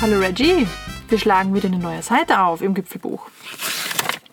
[0.00, 0.66] Hallo Reggie,
[1.08, 3.28] wir schlagen wieder eine neue Seite auf im Gipfelbuch.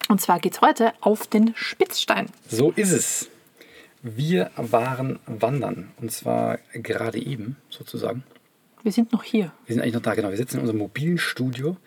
[0.09, 2.27] Und zwar geht es heute auf den Spitzstein.
[2.47, 3.29] So ist es.
[4.03, 8.23] Wir waren wandern und zwar gerade eben sozusagen.
[8.83, 9.51] Wir sind noch hier.
[9.65, 10.29] Wir sind eigentlich noch da, genau.
[10.29, 11.77] Wir sitzen in unserem mobilen Studio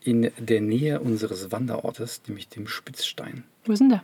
[0.00, 4.02] in der Nähe unseres Wanderortes, nämlich dem Spitzstein Wo ist denn der?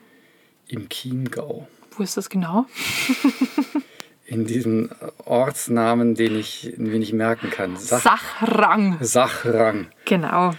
[0.69, 1.66] im Chiemgau.
[1.96, 2.66] Wo ist das genau?
[4.31, 4.91] In diesem
[5.25, 7.77] Ortsnamen, den ich ein wenig merken kann.
[7.79, 8.98] Sach Sachrang.
[9.01, 9.87] Sachrang.
[10.05, 10.51] Genau,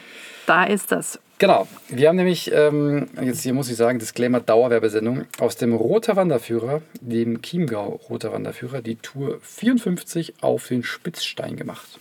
[0.48, 1.20] da ist das.
[1.38, 1.68] Genau.
[1.88, 6.82] Wir haben nämlich, ähm, jetzt hier muss ich sagen, Disclaimer Dauerwerbesendung, aus dem Roter Wanderführer,
[7.00, 12.00] dem Chiemgau Roter Wanderführer, die Tour 54 auf den Spitzstein gemacht.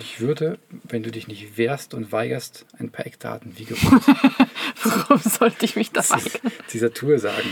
[0.00, 4.02] Ich würde, wenn du dich nicht wehrst und weigerst, ein paar Eckdaten wie gewohnt
[4.82, 6.50] Warum sollte ich mich da weigern?
[6.72, 7.50] dieser Tour sagen.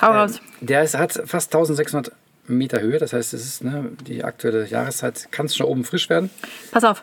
[0.00, 0.40] Hau Ähm, raus.
[0.62, 2.10] der ist, hat fast 1600
[2.46, 6.08] Meter Höhe, das heißt, es ist ne, die aktuelle Jahreszeit, kann es schon oben frisch
[6.10, 6.30] werden.
[6.70, 7.02] Pass auf,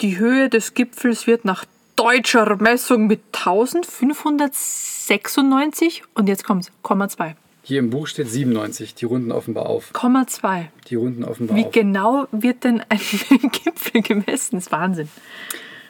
[0.00, 1.64] die Höhe des Gipfels wird nach
[1.96, 7.36] deutscher Messung mit 1596 und jetzt kommt's, Komma 2.
[7.64, 9.92] Hier im Buch steht 97, die runden offenbar auf.
[9.92, 10.68] Komma 2.
[10.88, 11.70] Die runden offenbar Wie auf.
[11.72, 12.98] genau wird denn ein
[13.52, 14.56] Gipfel gemessen?
[14.56, 15.08] Das ist Wahnsinn.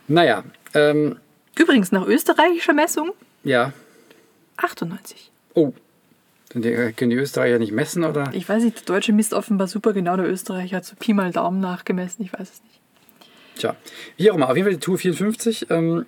[0.07, 0.45] Naja,
[0.75, 1.17] ähm,
[1.59, 3.13] Übrigens, nach österreichischer Messung
[3.45, 3.73] ja.
[4.59, 5.31] 98.
[5.55, 5.73] Oh,
[6.55, 8.31] die, können die Österreicher nicht messen oder?
[8.33, 11.33] Ich weiß nicht, der Deutsche misst offenbar super genau, der Österreicher hat so Pi mal
[11.33, 12.81] Daumen nachgemessen, ich weiß es nicht.
[13.57, 13.77] Tja,
[14.17, 16.07] wie auch immer, auf jeden Fall die Tour 54 ähm,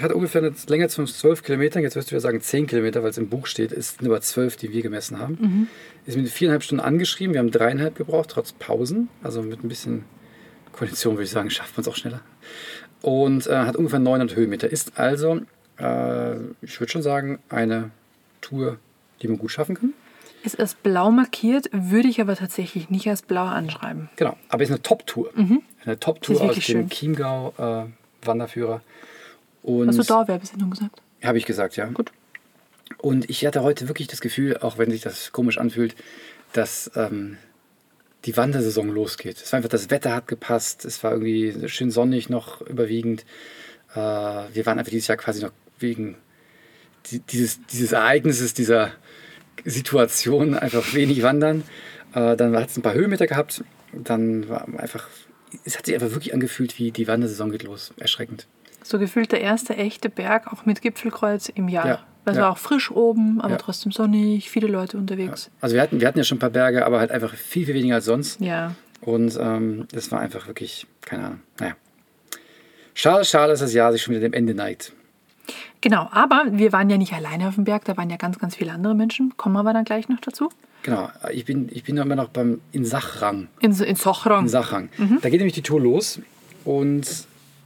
[0.00, 1.82] hat ungefähr eine Länge von 12 Kilometern.
[1.82, 3.72] Jetzt wirst du ja sagen 10 Kilometer, weil es im Buch steht.
[3.72, 5.68] Es sind aber 12, die wir gemessen haben.
[6.06, 7.34] Ist mit viereinhalb Stunden angeschrieben.
[7.34, 9.08] Wir haben dreieinhalb gebraucht, trotz Pausen.
[9.22, 10.04] Also mit ein bisschen
[10.72, 12.20] Kondition würde ich sagen, schafft man es auch schneller.
[13.02, 14.70] Und äh, hat ungefähr 900 Höhenmeter.
[14.70, 15.40] Ist also,
[15.78, 17.90] äh, ich würde schon sagen, eine
[18.40, 18.78] Tour,
[19.22, 19.94] die man gut schaffen kann.
[20.44, 24.10] Ist als blau markiert, würde ich aber tatsächlich nicht als blau anschreiben.
[24.16, 25.30] Genau, aber ist eine Top-Tour.
[25.36, 25.62] Eine Mhm.
[25.84, 26.90] Das Top-Tour ist aus dem schön.
[26.90, 28.82] Chiemgau äh, Wanderführer.
[29.62, 31.00] Und Hast du Dauerwerbesendung gesagt?
[31.22, 31.86] Habe ich gesagt, ja.
[31.86, 32.10] Gut.
[32.98, 35.94] Und ich hatte heute wirklich das Gefühl, auch wenn sich das komisch anfühlt,
[36.52, 37.36] dass ähm,
[38.24, 39.38] die Wandersaison losgeht.
[39.38, 43.24] Es war einfach, das Wetter hat gepasst, es war irgendwie schön sonnig noch überwiegend.
[43.94, 46.16] Äh, wir waren einfach dieses Jahr quasi noch wegen
[47.06, 48.92] die, dieses, dieses Ereignisses, dieser
[49.64, 51.62] Situation einfach wenig wandern.
[52.14, 53.64] Äh, dann hat es ein paar Höhenmeter gehabt.
[53.92, 55.08] Dann war einfach,
[55.64, 57.92] es hat sich einfach wirklich angefühlt, wie die Wandersaison geht los.
[57.98, 58.46] Erschreckend.
[58.82, 61.86] So gefühlt der erste echte Berg, auch mit Gipfelkreuz im Jahr.
[61.86, 62.42] Ja, Das ja.
[62.42, 63.56] war auch frisch oben, aber Ja.
[63.58, 65.50] trotzdem sonnig, viele Leute unterwegs.
[65.60, 67.74] Also wir hatten, wir hatten ja schon ein paar Berge, aber halt einfach viel, viel
[67.74, 68.40] weniger als sonst.
[68.40, 68.74] Ja.
[69.00, 71.40] Und ähm, das war einfach wirklich, keine Ahnung.
[71.60, 71.76] Naja.
[72.94, 74.92] Schade, schade, dass das Jahr sich schon wieder dem Ende neigt.
[75.82, 78.56] Genau, aber wir waren ja nicht alleine auf dem Berg, da waren ja ganz, ganz
[78.56, 79.36] viele andere Menschen.
[79.36, 80.48] Kommen wir aber dann gleich noch dazu.
[80.84, 83.48] Genau, ich bin, ich bin immer noch beim in Sachrang.
[83.60, 84.44] In, in Sochrang.
[84.44, 84.88] In Sachrang.
[84.96, 85.18] Mhm.
[85.20, 86.20] Da geht nämlich die Tour los
[86.64, 87.06] und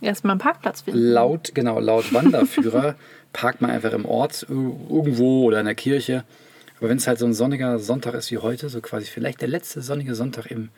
[0.02, 0.98] Erstmal einen Parkplatz finden.
[1.00, 2.96] laut, genau, laut Wanderführer
[3.32, 6.24] parkt man einfach im Ort ir- irgendwo oder in der Kirche.
[6.78, 9.48] Aber wenn es halt so ein sonniger Sonntag ist wie heute, so quasi vielleicht der
[9.48, 10.68] letzte sonnige Sonntag im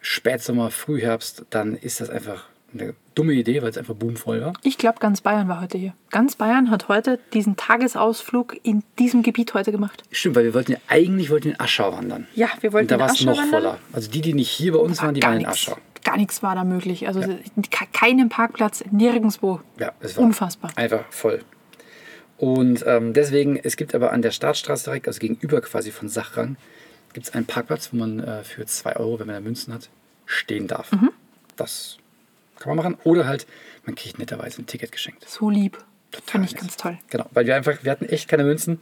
[0.00, 4.52] Spätsommer, Frühherbst, dann ist das einfach eine dumme Idee, weil es einfach boomvoll war.
[4.62, 5.94] Ich glaube, ganz Bayern war heute hier.
[6.10, 10.02] Ganz Bayern hat heute diesen Tagesausflug in diesem Gebiet heute gemacht.
[10.10, 12.26] Stimmt, weil wir wollten ja eigentlich wollten in Aschau wandern.
[12.34, 13.50] Ja, wir wollten Und da war es noch wandern.
[13.50, 13.78] voller.
[13.92, 15.46] Also die, die nicht hier bei uns waren, die waren in.
[15.46, 15.76] Aschau.
[16.04, 17.06] Gar nichts war da möglich.
[17.08, 19.60] Also ke- keinen Parkplatz, nirgendwo.
[19.78, 20.70] Ja, es war Unfassbar.
[20.76, 21.40] einfach voll.
[22.36, 26.56] Und ähm, deswegen, es gibt aber an der Startstraße direkt, also gegenüber quasi von Sachrang,
[27.12, 29.88] gibt es einen Parkplatz, wo man äh, für 2 Euro, wenn man da Münzen hat,
[30.24, 30.92] stehen darf.
[30.92, 31.10] Mhm.
[31.56, 31.97] Das
[32.58, 32.98] kann man machen.
[33.04, 33.46] Oder halt,
[33.84, 35.28] man kriegt netterweise ein Ticket geschenkt.
[35.28, 35.78] So lieb.
[36.10, 36.60] Total Fand ich nett.
[36.62, 36.98] ganz toll.
[37.10, 38.80] Genau, weil wir einfach, wir hatten echt keine Münzen.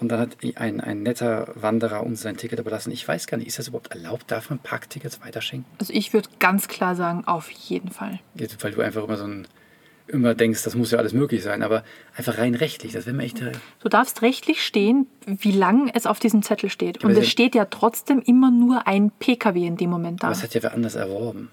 [0.00, 2.90] Und dann hat ein, ein netter Wanderer uns sein Ticket überlassen.
[2.92, 4.30] Ich weiß gar nicht, ist das überhaupt erlaubt?
[4.30, 5.70] Darf man Parktickets weiterschenken?
[5.78, 8.18] Also ich würde ganz klar sagen, auf jeden Fall.
[8.34, 9.46] Jetzt, weil du einfach immer so ein,
[10.08, 11.84] immer denkst, das muss ja alles möglich sein, aber
[12.16, 13.40] einfach rein rechtlich, das wäre mir echt.
[13.42, 17.04] äh, Du darfst rechtlich stehen, wie lang es auf diesem Zettel steht.
[17.04, 20.30] Und es steht ja trotzdem immer nur ein PKW in dem Moment da.
[20.32, 21.50] Es hat ja wer anders erworben.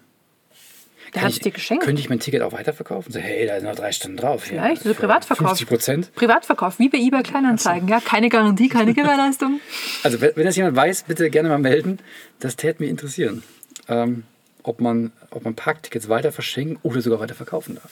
[1.15, 1.83] Hat es ich- dir geschenkt.
[1.83, 3.11] Könnte ich mein Ticket auch weiterverkaufen?
[3.11, 4.43] So, hey, da sind noch drei Stunden drauf.
[4.43, 5.47] Vielleicht, also für Privatverkauf.
[5.49, 6.15] 50 Prozent.
[6.15, 7.87] Privatverkauf, wie bei eBay Kleinanzeigen.
[7.87, 9.59] Ja, keine Garantie, keine Gewährleistung.
[10.03, 11.99] Also, wenn wenn das jemand weiß, bitte gerne mal melden.
[12.39, 13.43] Das täte mich interessieren.
[13.87, 14.23] Ähm,
[14.63, 17.91] ob, man, ob man Parktickets weiter verschenken oder sogar weiter verkaufen darf.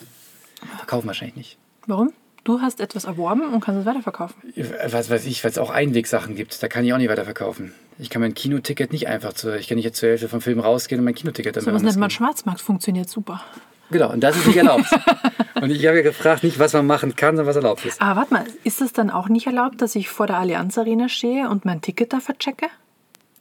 [0.78, 1.58] Verkaufen wahrscheinlich nicht.
[1.86, 2.14] Warum?
[2.44, 4.36] Du hast etwas erworben und kannst es weiterverkaufen.
[4.90, 6.62] Was weiß ich, weil es auch Einwegsachen gibt.
[6.64, 7.74] Da kann ich auch nicht weiterverkaufen.
[8.00, 9.56] Ich kann mein Kinoticket nicht einfach zu.
[9.58, 11.82] Ich kann nicht jetzt zur Hälfte vom Film rausgehen und mein Kinoticket dann So was
[11.82, 12.10] nennt man.
[12.10, 13.42] Schwarzmarkt, funktioniert super.
[13.90, 14.86] Genau, und das ist nicht erlaubt.
[15.62, 18.02] und ich habe ja gefragt, nicht was man machen kann, sondern was erlaubt ist.
[18.02, 21.08] Aber warte mal, ist das dann auch nicht erlaubt, dass ich vor der Allianz Arena
[21.10, 22.68] stehe und mein Ticket da verchecke?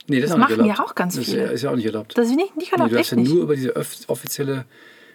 [0.06, 0.90] Nee, das, Das ist auch nicht machen ja erlaubt.
[0.90, 1.46] auch ganz das ist viele.
[1.46, 2.16] ja- ist ja auch nicht erlaubt.
[2.16, 3.74] Das ist nicht, nicht Nee, erlaubt, du darfst ja nur über diese
[4.06, 4.64] offizielle,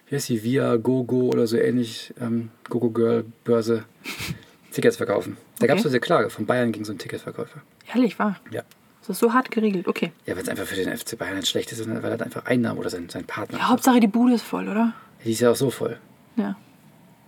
[0.10, 3.86] wie heißt die, Via GoGo oder so ähnlich, ähm, GoGo Girl Börse,
[4.74, 5.38] Tickets verkaufen.
[5.60, 5.90] Da gab es Okay.
[5.90, 7.62] so eine Klage von Bayern gegen so einen Ticketverkäufer.
[7.94, 8.36] Ehrlich, war.
[8.52, 8.64] Ja.
[9.02, 9.88] Das ist so hart geregelt.
[9.88, 10.12] Okay.
[10.26, 12.80] Ja, weil es einfach für den FC Bayern nicht schlecht ist, weil er einfach Einnahmen
[12.80, 13.58] oder sein, sein Partner.
[13.58, 14.94] Ja, Hauptsache die Bude ist voll, oder?
[15.26, 15.98] Die ist ja auch so voll.
[16.36, 16.56] Ja.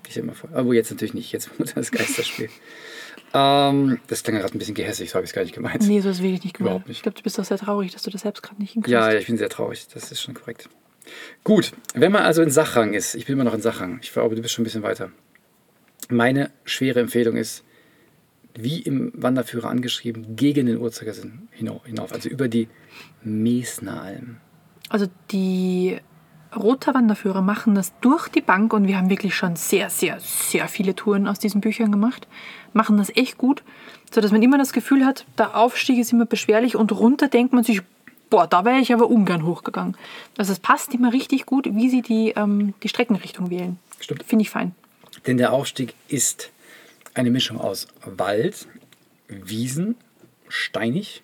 [0.05, 0.51] Die ist ja immer voll.
[0.53, 1.31] Aber jetzt natürlich nicht.
[1.31, 2.49] Jetzt wird das Geisterspiel.
[3.33, 5.81] ähm, das klang gerade ein bisschen gehässig, so habe ich es gar nicht gemeint.
[5.87, 6.71] Nee, so ist wirklich nicht gemeint.
[6.71, 6.97] Überhaupt nicht.
[6.97, 8.91] Ich glaube, du bist doch sehr traurig, dass du das selbst gerade nicht hinkriegst.
[8.91, 9.87] Ja, ja, ich bin sehr traurig.
[9.93, 10.69] Das ist schon korrekt.
[11.43, 14.35] Gut, wenn man also in Sachrang ist, ich bin immer noch in Sachrang, ich glaube,
[14.35, 15.11] du bist schon ein bisschen weiter.
[16.09, 17.63] Meine schwere Empfehlung ist,
[18.55, 22.67] wie im Wanderführer angeschrieben, gegen den Uhrzeigersinn hinauf, also über die
[23.23, 24.37] Mesneralm.
[24.89, 25.97] Also die
[26.55, 30.67] Roter Wanderführer machen das durch die Bank und wir haben wirklich schon sehr, sehr, sehr
[30.67, 32.27] viele Touren aus diesen Büchern gemacht.
[32.73, 33.63] Machen das echt gut,
[34.11, 37.63] sodass man immer das Gefühl hat, der Aufstieg ist immer beschwerlich und runter denkt man
[37.63, 37.81] sich,
[38.29, 39.97] boah, da wäre ich aber ungern hochgegangen.
[40.37, 43.79] Also es passt immer richtig gut, wie sie die, ähm, die Streckenrichtung wählen.
[43.99, 44.23] Stimmt.
[44.23, 44.75] Finde ich fein.
[45.25, 46.51] Denn der Aufstieg ist
[47.13, 48.67] eine Mischung aus Wald,
[49.27, 49.95] Wiesen,
[50.47, 51.23] steinig,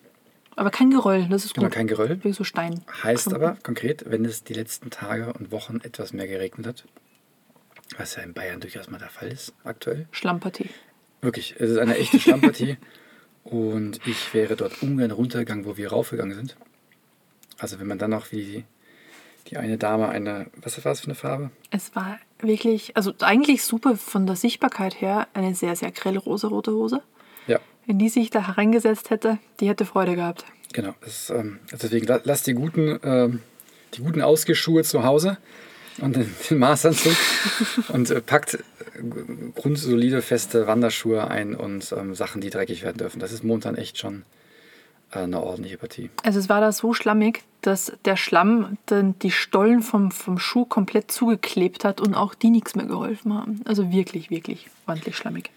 [0.56, 1.74] Aber kein Geröll, das ist genau gut.
[1.76, 2.10] kein Geröll.
[2.10, 2.82] Wirklich so Stein.
[3.04, 6.86] Heißt aber konkret, wenn es die letzten Tage und Wochen etwas mehr geregnet hat,
[7.98, 10.08] was ja in Bayern durchaus mal der Fall ist aktuell.
[10.12, 10.70] Schlampartie.
[11.22, 12.78] Wirklich, es ist eine echte Stammpartie
[13.44, 16.56] und ich wäre dort ungern runtergegangen, wo wir raufgegangen sind.
[17.58, 18.64] Also wenn man dann noch wie
[19.48, 21.50] die, eine Dame eine, was war das für eine Farbe?
[21.72, 26.72] Es war wirklich, also eigentlich super von der Sichtbarkeit her, eine sehr, sehr grelle rosarote
[26.72, 27.02] Hose.
[27.48, 30.46] Ja, Wenn die sich da hereingesetzt hätte, die hätte Freude gehabt.
[30.74, 30.94] genau.
[31.02, 33.42] Das, ähm, deswegen la- lasst die guten, ähm,
[33.96, 35.38] die guten Ausgeschuhe zu Hause
[36.00, 37.16] und den, den Maßanzug
[37.90, 38.60] und äh, packt äh,
[39.56, 43.20] grundsolide, feste Wanderschuhe ein und ähm, Sachen, die dreckig werden dürfen.
[43.20, 44.24] Das ist momentan echt schon
[45.12, 46.10] eine ordentliche Partie.
[46.24, 50.66] Also es war da so schlammig, dass der Schlamm den, die Stollen vom, vom Schuh
[50.66, 53.62] komplett zugeklebt hat und auch die nichts mehr geholfen haben.
[53.66, 55.52] Also wirklich, wirklich ordentlich schlammig.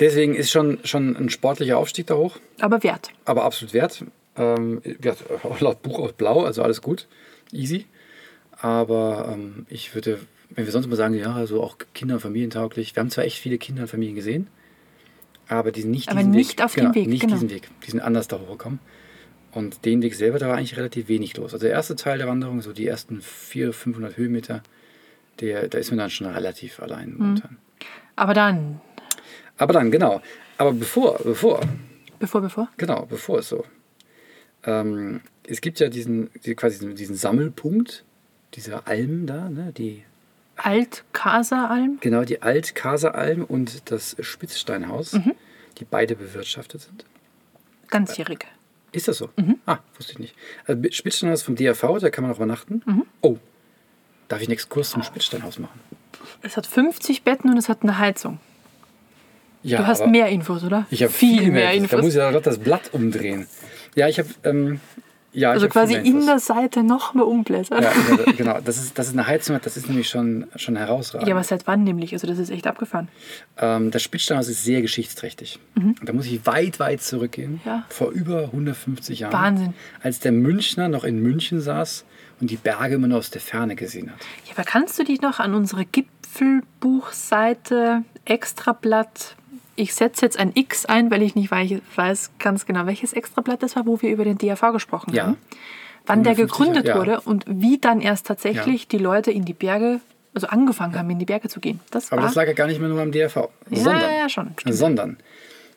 [0.00, 2.36] Deswegen ist schon, schon ein sportlicher Aufstieg da hoch.
[2.60, 3.10] Aber wert.
[3.24, 4.04] aber absolut wert.
[4.36, 7.08] Ähm, ja, auch laut Buch aus Blau, also alles gut,
[7.52, 7.86] easy.
[8.60, 10.20] Aber ähm, ich würde,
[10.50, 12.94] wenn wir sonst mal sagen, ja, so auch Kinder- und Familientauglich.
[12.94, 14.48] Wir haben zwar echt viele Kinder und Familien gesehen,
[15.48, 17.34] aber die sind nicht Aber diesen nicht Weg, auf dem Weg, Nicht genau.
[17.34, 17.68] diesen Weg.
[17.86, 18.78] Die sind anders da hochgekommen.
[19.52, 21.54] Und den Weg selber, da war eigentlich relativ wenig los.
[21.54, 24.62] Also der erste Teil der Wanderung, so die ersten 400, 500 Höhenmeter,
[25.40, 27.16] der, da ist man dann schon relativ allein Mhm.
[27.18, 27.56] momentan.
[28.16, 28.80] Aber dann,
[29.56, 30.20] Aber dann, genau.
[30.58, 31.60] Aber bevor, bevor,
[32.20, 32.68] bevor, bevor.
[32.76, 33.64] Genau, bevor es so.
[34.64, 38.04] Ähm, es gibt ja diesen, die- quasi diesen- Sammelpunkt,
[38.54, 39.72] diese Almen da, ne?
[39.76, 40.02] die,
[40.58, 41.98] Alt-Kasa-Alm.
[42.00, 45.32] genau die Alt-Kaser-Alm und das Spitzsteinhaus, Mhm.
[45.78, 47.04] die beide bewirtschaftet sind.
[47.88, 48.46] Ganzjährig.
[48.92, 49.28] Ist das so?
[49.36, 49.58] Mhm.
[49.66, 50.34] Ah, wusste ich nicht.
[50.66, 52.82] Also Spitzsteinhaus vom DRV, da kann man auch übernachten.
[52.86, 53.04] Mhm.
[53.20, 53.36] Oh,
[54.28, 55.78] darf ich einen Exkurs zum Spitzsteinhaus machen?
[56.42, 58.38] Es hat 50 Betten und es hat eine Heizung.
[59.62, 60.86] Ja, Du hast mehr Infos, oder?
[60.90, 61.90] Ich habe viel, mehr Infos.
[61.90, 62.02] Da Infos.
[62.06, 63.46] muss ich ja gerade das Blatt umdrehen.
[63.94, 64.80] Ja, ich habe ähm,
[65.32, 67.82] ja, also quasi in der Seite noch mehr umblättern.
[67.82, 68.58] Ja, ja, genau.
[68.64, 71.28] Das ist, das ist eine Heizung, hat, das ist nämlich schon, schon herausragend.
[71.28, 72.12] Ja, aber seit wann nämlich?
[72.14, 73.08] Also das ist echt abgefahren.
[73.58, 75.58] ähm, das Spitzsteinhaus ist sehr geschichtsträchtig.
[76.02, 77.52] Da muss ich weit, weit zurückgehen.
[77.52, 77.60] Mhm.
[77.64, 77.84] Ja.
[77.88, 79.32] Vor über 150 Jahren.
[79.32, 79.74] Wahnsinn.
[80.02, 82.04] Als der Münchner noch in München saß
[82.40, 84.18] und die Berge immer nur aus der Ferne gesehen hat.
[84.46, 85.84] Ja, aber kannst du dich noch an unsere
[86.78, 89.36] Gipfelbuchseite Extrablatt
[89.78, 93.76] ich setze jetzt ein X ein, weil ich nicht weiß, ganz genau, welches Extrablatt das
[93.76, 95.24] war, wo wir über den DAV gesprochen Ja.
[95.26, 95.36] haben.
[96.06, 96.96] Wann der 150 gegründet ja.
[96.98, 100.00] wurde und wie dann erst tatsächlich die Leute in die Berge,
[100.34, 101.80] also angefangen haben, in die Berge zu gehen.
[101.90, 103.36] Das Aber das lag ja gar nicht mehr nur am DRV.
[103.70, 104.54] ja, sondern, ja, schon.
[104.64, 105.16] Sondern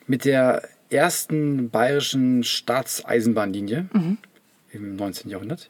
[0.08, 4.17] mit der ersten bayerischen Staatseisenbahnlinie Mhm.
[4.72, 5.29] im 19.
[5.29, 5.70] Jahrhundert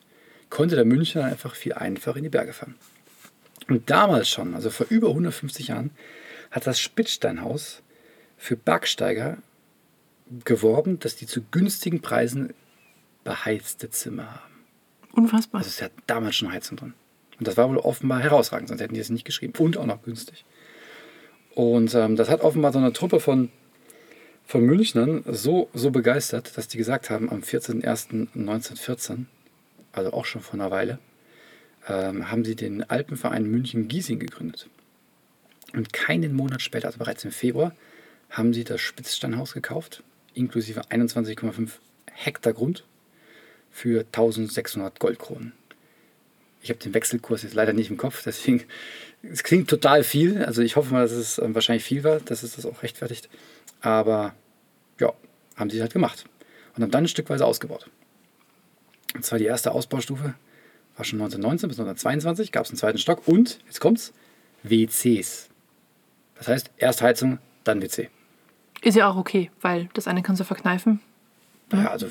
[0.49, 2.75] konnte der Münchner einfach viel einfacher in die Berge fahren.
[3.67, 5.91] Und damals schon, also vor über 150 Jahren,
[6.51, 7.81] hat das Spitzsteinhaus
[8.41, 9.37] für Bergsteiger
[10.45, 12.55] geworben, dass die zu günstigen Preisen
[13.23, 14.65] beheizte Zimmer haben.
[15.11, 15.59] Unfassbar.
[15.59, 16.93] Also es hat damals schon Heizung drin.
[17.37, 19.53] Und das war wohl offenbar herausragend, sonst hätten die es nicht geschrieben.
[19.59, 20.43] Und auch noch günstig.
[21.53, 23.51] Und ähm, das hat offenbar so eine Truppe von,
[24.43, 29.25] von Münchnern so, so begeistert, dass die gesagt haben, am 14.01.1914,
[29.91, 30.97] also auch schon vor einer Weile,
[31.87, 34.67] ähm, haben sie den Alpenverein München-Giesing gegründet.
[35.73, 37.75] Und keinen Monat später, also bereits im Februar,
[38.31, 41.69] haben sie das Spitzsteinhaus gekauft, inklusive 21,5
[42.13, 42.85] Hektar Grund
[43.71, 45.53] für 1600 Goldkronen.
[46.63, 48.63] Ich habe den Wechselkurs jetzt leider nicht im Kopf, deswegen,
[49.23, 50.43] es klingt total viel.
[50.43, 53.29] Also ich hoffe mal, dass es ähm, wahrscheinlich viel war, dass es das auch rechtfertigt.
[53.81, 54.35] Aber
[54.99, 55.13] ja,
[55.55, 56.25] haben sie halt gemacht.
[56.75, 57.89] Und haben dann stückweise ausgebaut.
[59.13, 60.35] Und zwar die erste Ausbaustufe
[60.95, 64.13] war schon 1919 bis 1922, gab es einen zweiten Stock und, jetzt kommt's,
[64.63, 65.49] WCs.
[66.35, 68.09] Das heißt, erst Heizung, dann WC.
[68.81, 70.99] Ist ja auch okay, weil das eine kannst du verkneifen.
[71.73, 72.05] Ja, also.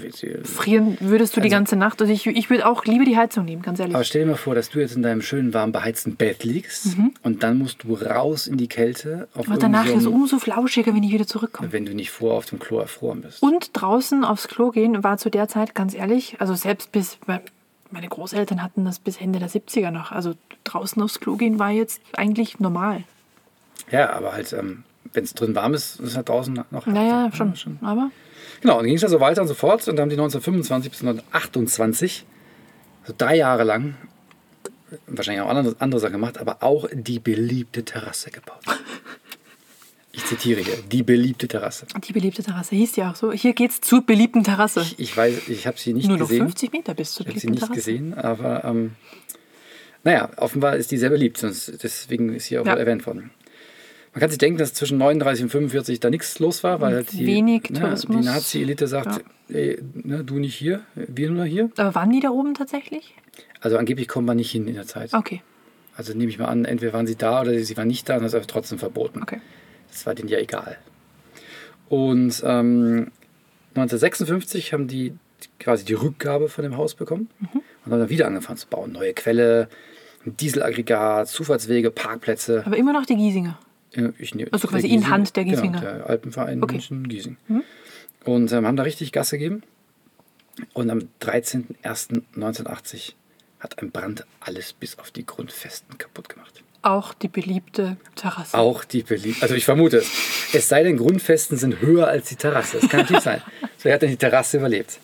[0.44, 2.00] Frieren würdest du die Also- ganze Nacht.
[2.00, 3.94] Also ich, ich würde auch lieber die Heizung nehmen, ganz ehrlich.
[3.94, 6.96] Aber stell dir mal vor, dass du jetzt in deinem schönen, warm beheizten Bett liegst
[7.22, 9.28] und dann musst du raus in die Kälte.
[9.34, 11.72] Auf Aber danach ist es umso flauschiger, wenn ich wieder zurückkomme.
[11.72, 13.42] wenn du nicht vor auf dem Klo erfroren bist.
[13.42, 17.18] Und draußen aufs Klo gehen war zu der Zeit, ganz ehrlich, also selbst bis,
[17.90, 20.10] meine Großeltern hatten das bis Ende der 70er noch.
[20.10, 20.32] Also
[20.64, 23.04] draußen aufs Klo gehen war jetzt eigentlich normal.
[23.90, 26.86] Ja, aber halt, ähm, wenn es drin warm ist, ist es halt draußen noch.
[26.86, 27.60] Naja, heftig.
[27.60, 27.78] schon.
[27.82, 28.10] Aber
[28.60, 29.86] Genau, und dann ging es ja so weiter und so fort.
[29.88, 32.24] Und dann haben die 1925 bis 1928,
[33.02, 33.94] also drei Jahre lang,
[35.06, 38.62] wahrscheinlich auch andere, andere Sachen gemacht, aber auch die beliebte Terrasse gebaut.
[40.12, 41.86] Ich zitiere hier, die beliebte Terrasse.
[42.06, 43.30] die beliebte Terrasse hieß ja auch so.
[43.30, 44.80] Hier geht's zur beliebten Terrasse.
[44.80, 46.46] Ich, ich weiß, ich habe sie nicht Nur noch gesehen.
[46.46, 47.92] 50 Meter bis zur Ich habe sie beliebten nicht Terrasse.
[47.92, 48.96] gesehen, aber ähm,
[50.02, 52.72] naja, offenbar ist die sehr beliebt, sonst, deswegen ist hier auch Ja.
[52.72, 53.30] wohl erwähnt worden.
[54.12, 57.12] Man kann sich denken, dass zwischen 39 und 45 da nichts los war, weil halt
[57.12, 58.16] die, Wenig ne, die.
[58.16, 61.70] Nazi-Elite sagt, ey, ne, du nicht hier, wir nur hier.
[61.76, 63.14] Aber waren die da oben tatsächlich?
[63.60, 65.14] Also angeblich kommt man nicht hin in der Zeit.
[65.14, 65.42] Okay,
[65.96, 68.24] Also nehme ich mal an, entweder waren sie da oder sie waren nicht da und
[68.24, 69.22] das ist trotzdem verboten.
[69.22, 69.40] okay.
[69.92, 70.76] Das war denen ja egal.
[71.88, 73.10] Und ähm,
[73.74, 75.14] 1956 haben die
[75.58, 77.48] quasi die Rückgabe von dem Haus bekommen Mhm.
[77.84, 78.92] und haben dann wieder angefangen zu bauen.
[78.92, 79.68] Neue Quelle,
[80.26, 82.62] ein Dieselaggregat, Zufahrtswege, Parkplätze.
[82.66, 83.58] Aber immer noch die Giesinger.
[83.94, 85.80] Ja, Ich, ne- Also quasi in Giesing- Hand der Giesinger.
[85.80, 86.72] Genau, der Alpenverein Okay.
[86.74, 86.96] Mhm.
[87.00, 87.36] München Giesing.
[88.24, 89.62] Und ähm, haben da richtig Gas gegeben.
[90.74, 93.12] Und am 13.01.1980
[93.60, 96.62] hat ein Brand alles bis auf die Grundfesten kaputt gemacht.
[96.82, 98.56] Auch die beliebte Terrasse.
[98.56, 99.42] Auch die beliebt.
[99.42, 100.10] Also ich vermute es.
[100.54, 102.78] Es sei denn, Grundfesten sind höher als die Terrasse.
[102.80, 103.42] Das kann natürlich sein.
[103.76, 104.98] So hat dann die Terrasse überlebt.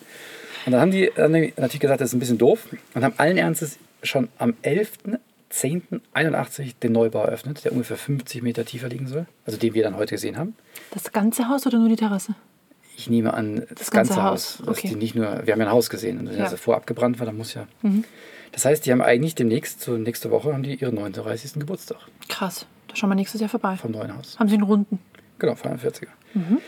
[0.67, 3.37] Und dann haben die dann natürlich gesagt, das ist ein bisschen doof und haben allen
[3.37, 4.53] Ernstes schon am
[5.51, 9.25] 11.10.81 den Neubau eröffnet, der ungefähr 50 Meter tiefer liegen soll.
[9.45, 10.55] Also den wir dann heute gesehen haben.
[10.91, 12.35] Das ganze Haus oder nur die Terrasse?
[12.95, 14.59] Ich nehme an, das, ganze ganze, Haus.
[14.59, 14.67] Haus.
[14.67, 14.87] Okay.
[14.89, 16.39] die nicht nur, wir haben ja ein Haus gesehen und wenn Ja.
[16.39, 16.43] Mhm.
[16.43, 17.67] das davor abgebrannt war, dann muss ja.
[18.51, 21.53] Das heißt, die haben eigentlich demnächst, so nächste Woche, haben die ihren 39.
[21.59, 22.65] Geburtstag Krass.
[22.87, 23.75] Da schauen wir nächstes Jahr vorbei.
[23.75, 24.39] vom neuen Haus.
[24.39, 24.99] Haben sie einen runden?
[25.39, 26.07] Genau, 45er.
[26.33, 26.59] Mhm.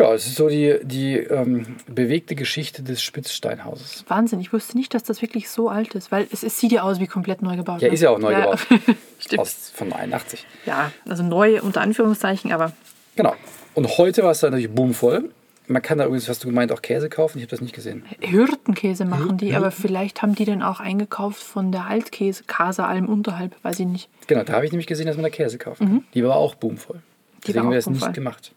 [0.00, 4.04] Ja, es ist so die, die ähm, bewegte Geschichte des Spitzsteinhauses.
[4.08, 4.40] Wahnsinn.
[4.40, 7.00] Ich wusste nicht, dass das wirklich so alt ist, weil es, es sieht ja aus
[7.00, 7.82] wie komplett neu gebaut.
[7.82, 7.94] Ja, ne?
[7.94, 8.60] ist ja auch neu gebaut.
[9.18, 9.40] Stimmt.
[9.40, 10.46] Aus, von 81.
[10.64, 12.72] Ja, also neu unter Anführungszeichen, aber
[13.16, 13.34] Genau.
[13.74, 15.30] Und heute war es dann natürlich boomvoll.
[15.66, 17.36] Man kann da übrigens, hast du gemeint, auch Käse kaufen.
[17.36, 18.04] Ich habe das nicht gesehen.
[18.20, 19.58] Hürtenkäse machen die, Hürten?
[19.58, 24.08] aber vielleicht haben die den auch eingekauft von der Altkäse, Kaseralm unterhalb, weiß ich nicht.
[24.26, 26.04] Genau, da habe ich nämlich gesehen, dass man da Käse kaufen kann.
[26.14, 26.96] Die war auch boomvoll.
[26.96, 27.00] Mhm.
[27.00, 28.52] Die Deswegen haben wir das nicht gemacht.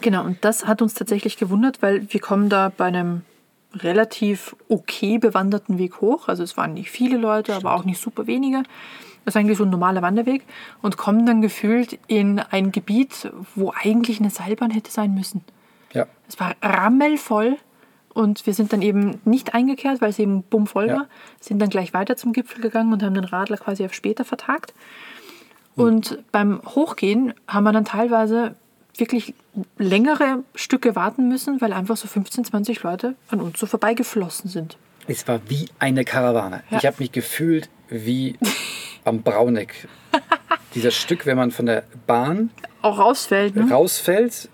[0.00, 3.22] Genau, und das hat uns tatsächlich gewundert, weil wir kommen da bei einem
[3.74, 6.28] relativ okay bewanderten Weg hoch.
[6.28, 8.62] Also es waren nicht viele Leute, aber auch nicht super wenige.
[9.24, 10.44] Das ist eigentlich so ein normaler Wanderweg
[10.82, 15.42] und kommen dann gefühlt in ein Gebiet, wo eigentlich eine Seilbahn hätte sein müssen.
[15.92, 16.06] Ja.
[16.28, 17.56] Es war rammelvoll
[18.12, 20.96] und wir sind dann eben nicht eingekehrt, weil es eben bummvoll Ja.
[20.96, 21.06] war.
[21.40, 24.74] Sind dann gleich weiter zum Gipfel gegangen und haben den Radler quasi auf später vertagt.
[25.76, 28.54] Und beim Hochgehen haben wir dann teilweise
[28.96, 29.34] wirklich
[29.78, 34.76] längere Stücke warten müssen, weil einfach so 15, 20 Leute an uns so vorbeigeflossen sind.
[35.06, 36.62] Es war wie eine Karawane.
[36.70, 36.78] Ja.
[36.78, 38.36] Ich habe mich gefühlt wie
[39.04, 39.88] am Brauneck.
[40.74, 42.50] Dieses Stück, wenn man von der Bahn
[42.82, 43.70] Auch rausfällt, ne?
[43.70, 44.48] rausfällt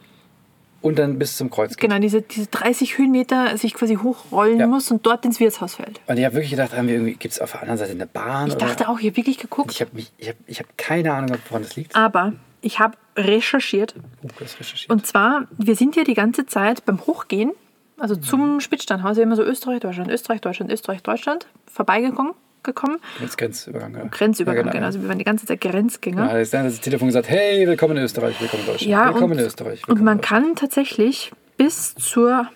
[0.83, 1.81] und dann bis zum Kreuz geht.
[1.89, 4.67] Genau, diese, diese 30 Höhenmeter sich quasi hochrollen Ja.
[4.67, 6.01] muss und dort ins Wirtshaus fällt.
[6.07, 8.07] Und ich habe wirklich gedacht, haben wir irgendwie, gibt es auf der anderen Seite eine
[8.07, 8.49] Bahn?
[8.49, 8.67] Ich oder?
[8.67, 9.71] dachte auch, ich habe wirklich geguckt.
[9.73, 11.95] Ich habe ich hab, ich hab keine Ahnung, woran das liegt.
[11.97, 12.33] Aber
[12.63, 13.95] ich habe recherchiert
[14.39, 14.91] das recherchiert.
[14.91, 17.53] Und zwar, wir sind ja die ganze Zeit beim Hochgehen,
[17.99, 22.33] also zum Spitzsteinhaus, immer so Österreich, Deutschland, Österreich, Deutschland, Österreich, Deutschland, vorbeigekommen.
[22.63, 22.99] Gekommen.
[23.37, 23.95] Grenzübergang.
[23.95, 24.05] Ja.
[24.11, 24.87] Grenzübergang, Ja, genau.
[24.87, 26.27] Also wir waren die ganze Zeit Grenzgänger.
[26.27, 28.91] Ja, da ist dann das Telefon gesagt, hey, willkommen in Österreich, willkommen in Deutschland.
[28.91, 29.83] Ja, willkommen und, in Österreich.
[29.83, 30.45] und willkommen man in Deutschland.
[30.47, 32.49] kann tatsächlich bis zur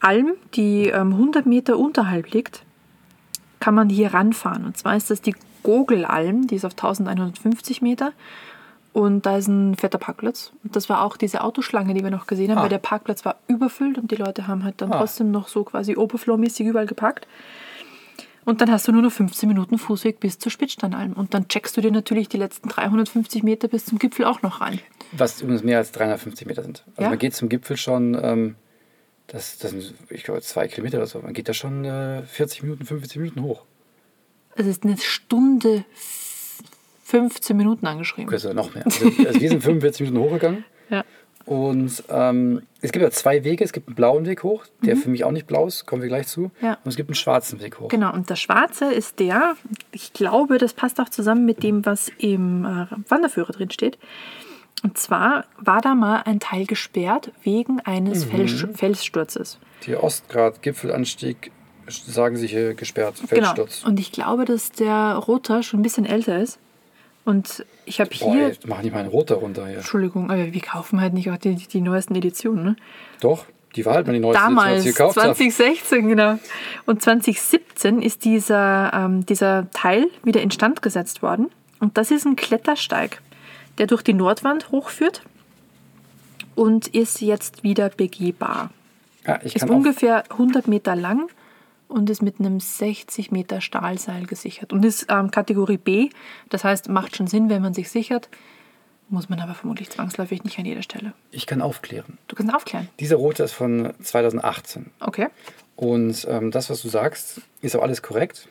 [0.00, 2.62] Alm, die ähm, 100 Meter unterhalb liegt,
[3.60, 4.64] kann man hier ranfahren.
[4.64, 8.12] Und zwar ist das die Gogelalm, die ist auf 1150 Meter.
[8.92, 10.50] Und da ist ein fetter Parkplatz.
[10.64, 12.62] Und das war auch diese Autoschlange, die wir noch gesehen haben, Ah.
[12.62, 14.98] weil der Parkplatz war überfüllt und die Leute haben halt dann Ah.
[14.98, 17.28] trotzdem noch so quasi Overflow-mäßig überall geparkt.
[18.48, 21.12] Und dann hast du nur noch 15 Minuten Fußweg bis zur Spitzsteinalm.
[21.12, 24.62] Und dann checkst du dir natürlich die letzten 350 Meter bis zum Gipfel auch noch
[24.62, 24.80] rein.
[25.12, 26.82] Was übrigens mehr als 350 Meter sind.
[26.92, 27.08] Also Ja.
[27.10, 28.54] man geht zum Gipfel schon, ähm,
[29.26, 31.18] das, das sind, ich glaube, zwei Kilometer oder so.
[31.20, 33.64] Man geht da schon äh, 40 Minuten, 50 Minuten hoch.
[34.56, 36.62] Es ist eine Stunde f-
[37.04, 38.28] 15 Minuten angeschrieben.
[38.28, 38.86] Okay, so noch mehr.
[38.86, 41.04] Also, also wir sind 45 Minuten hochgegangen Ja.
[41.48, 43.64] Und ähm, es gibt ja zwei Wege.
[43.64, 46.08] Es gibt einen blauen Weg hoch, der für mich auch nicht blau ist, kommen wir
[46.08, 46.40] gleich zu.
[46.42, 46.50] Mhm.
[46.60, 46.72] Ja.
[46.84, 47.88] Und es gibt einen schwarzen Weg hoch.
[47.88, 49.56] Genau, und der schwarze ist der,
[49.90, 53.98] ich glaube, das passt auch zusammen mit dem, was im äh, Wanderführer drin steht.
[54.82, 58.30] Und zwar war da mal ein Teil gesperrt wegen eines Mhm.
[58.30, 59.58] Fels Felssturzes.
[59.86, 61.50] Die Ostgrad-Gipfelanstieg
[61.88, 63.46] sagen sie hier gesperrt, Genau.
[63.54, 63.84] Felssturz.
[63.84, 66.58] Und ich glaube, dass der Roter schon ein bisschen älter ist.
[67.28, 69.76] Und ich habe Boah, hier, ey, mach nicht mal einen roter runter hier.
[69.76, 72.64] Entschuldigung, aber wir kaufen halt nicht auch die, die neuesten Editionen.
[72.64, 72.76] Ne?
[73.20, 73.44] Doch,
[73.76, 75.34] die war halt mal die neueste, Damals, ich gekauft habe.
[75.34, 76.38] 2016, genau.
[76.86, 81.50] Und 2017 ist dieser, ähm, dieser Teil wieder instand gesetzt worden.
[81.80, 83.20] Und das ist ein Klettersteig,
[83.76, 85.20] der durch die Nordwand hochführt
[86.54, 88.70] und ist jetzt wieder begehbar.
[89.26, 91.28] Ja, ich Ist ungefähr 100 Meter lang
[91.88, 94.72] und ist mit einem 60 Meter Stahlseil gesichert.
[94.72, 96.10] Und ist ähm, Kategorie B,
[96.50, 98.28] das heißt, macht schon Sinn, wenn man sich sichert,
[99.10, 101.14] muss man aber vermutlich zwangsläufig nicht an jeder Stelle.
[101.30, 102.18] ich kann aufklären.
[102.28, 102.88] Du kannst aufklären.
[103.00, 104.90] Dieser rote ist von 2018.
[105.00, 105.28] Okay.
[105.76, 108.48] Und ähm, das, was du sagst, ist auch alles korrekt.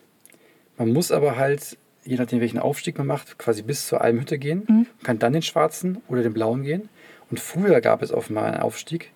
[0.78, 4.64] Man muss aber halt, je nachdem, welchen Aufstieg man macht, quasi bis zur Almhütte gehen,
[4.68, 4.88] Mhm.
[5.04, 6.90] kann dann den schwarzen oder den blauen gehen.
[7.30, 9.12] Und früher gab es offenbar einen Aufstieg,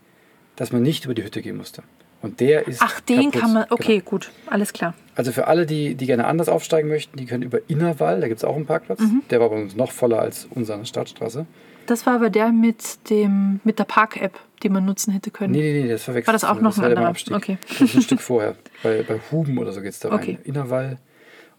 [0.57, 1.81] dass man nicht über die Hütte gehen musste.
[2.21, 2.81] Und der ist.
[2.81, 3.41] Ach, den kaputt.
[3.41, 3.63] kann man.
[3.63, 3.73] Genau.
[3.75, 4.93] Okay, gut, alles klar.
[5.15, 8.37] Also für alle, die, die gerne anders aufsteigen möchten, die können über Innerwall, da gibt
[8.39, 8.99] es auch einen Parkplatz.
[8.99, 9.23] Mhm.
[9.29, 11.45] Der war bei uns noch voller als unsere Stadtstraße.
[11.87, 15.51] Das war aber der mit, dem, mit der Park-App, die man nutzen hätte können.
[15.51, 16.27] Nee, nee, nee, das verwechselt.
[16.27, 17.09] War das auch noch ein der beim anderer?
[17.09, 17.35] Abstieg.
[17.35, 17.57] Okay.
[17.67, 18.55] Das ist ein Stück vorher.
[18.83, 20.19] Bei, bei Huben oder so geht es da rein.
[20.19, 20.37] Okay.
[20.43, 20.97] Innerwall.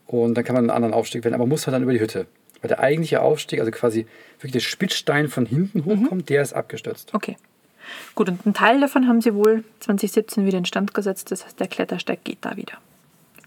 [0.07, 2.26] Und dann kann man einen anderen Aufstieg wählen, aber muss halt dann über die Hütte.
[2.61, 4.07] Weil der eigentliche Aufstieg, also quasi
[4.38, 5.85] wirklich der Spitzstein von hinten Mhm.
[6.04, 7.12] hochkommt, der ist abgestürzt.
[7.14, 7.37] Okay.
[8.14, 11.30] Gut, und einen Teil davon haben sie wohl 2017 wieder instand gesetzt.
[11.30, 12.74] Das heißt, der Klettersteig geht da wieder.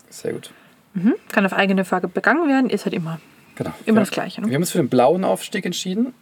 [0.10, 0.52] Sehr gut.
[0.94, 1.16] Mhm.
[1.30, 3.20] Kann auf eigene Frage begangen werden, ist halt immer.
[3.56, 3.74] Genau.
[3.86, 4.48] Immer Wir- das Gleiche, ne?
[4.48, 6.14] Wir haben uns für den blauen Aufstieg entschieden,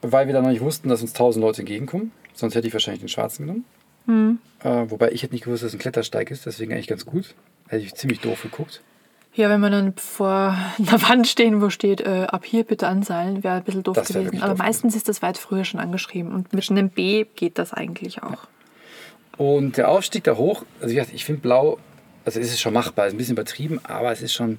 [0.00, 2.12] weil wir dann noch nicht wussten, dass uns 1000 Leute entgegenkommen.
[2.34, 3.64] Sonst hätte ich wahrscheinlich den schwarzen genommen.
[4.06, 4.38] Mhm.
[4.64, 7.34] Äh, wobei ich hätte nicht gewusst, dass es ein Klettersteig ist, deswegen eigentlich ganz gut.
[7.68, 8.82] Hätte ich ziemlich doof geguckt.
[9.34, 13.42] Ja, wenn man dann vor einer Wand stehen, wo steht, äh, ab hier bitte anseilen,
[13.42, 14.42] wäre ein bisschen doof gewesen.
[14.42, 16.32] Aber doof meistens ist das weit früher schon angeschrieben.
[16.32, 18.46] Und mit einem B geht das eigentlich auch.
[19.38, 21.78] Und der Aufstieg da hoch, also gesagt, ich finde blau,
[22.24, 24.58] also es ist schon machbar, ist ein bisschen übertrieben, aber es ist schon,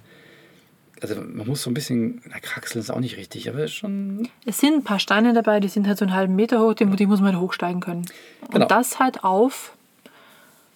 [1.01, 3.75] also man muss so ein bisschen, na kraxeln ist auch nicht richtig, aber es ist
[3.75, 6.73] schon, Es sind ein paar Steine dabei, die sind halt so einen halben Meter hoch,
[6.73, 8.05] die, die muss man halt hochsteigen können.
[8.49, 8.63] Genau.
[8.63, 9.73] Und das halt auf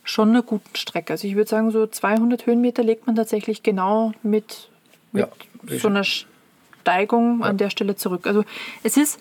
[0.09, 1.13] schon einer guten Strecke.
[1.13, 4.69] Also ich würde sagen, so 200 Höhenmeter legt man tatsächlich genau mit,
[5.11, 5.27] mit
[5.69, 8.25] Ja, so einer Steigung an der Stelle zurück.
[8.25, 8.43] Also
[8.83, 9.19] es ist,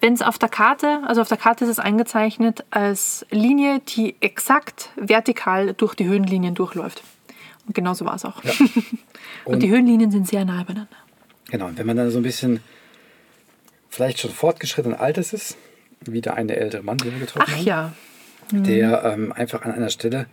[0.00, 4.16] wenn es auf der Karte, also auf der Karte ist es eingezeichnet als Linie, die
[4.20, 7.02] exakt vertikal durch die Höhenlinien durchläuft.
[7.66, 8.42] Und genau so war es auch.
[8.42, 8.70] Und,
[9.44, 10.96] Und- die Höhenlinien sind sehr nahe beieinander.
[11.50, 12.60] genau, und wenn man dann so ein bisschen
[13.90, 15.56] vielleicht schon fortgeschrittenen Alters ist,
[16.00, 17.92] wie der eine ältere Mann, den wir getroffen Ach haben, ja,
[18.52, 20.26] der ähm, einfach an einer Stelle,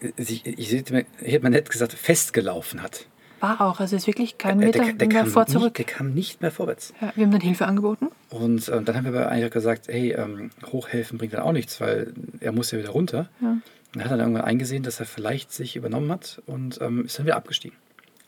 [0.00, 3.06] äh, sich, ich, ich, hätte mal nett gesagt, festgelaufen hat.
[3.40, 3.80] war auch.
[3.80, 5.74] Also es ist wirklich kein Äh, Meter der, der, mehr kam vor nicht, zurück.
[5.74, 6.92] der kam nicht mehr vorwärts.
[7.00, 8.08] Ja, wir haben dann Hilfe angeboten.
[8.30, 11.80] Und ähm, dann haben wir aber eigentlich gesagt, hey, ähm, hochhelfen bringt dann auch nichts,
[11.80, 13.28] weil er muss ja wieder runter.
[13.40, 13.50] Ja.
[13.50, 13.62] Und
[13.94, 17.18] dann hat er dann irgendwann eingesehen, dass er vielleicht sich übernommen hat und ähm, ist
[17.18, 17.76] dann wieder abgestiegen.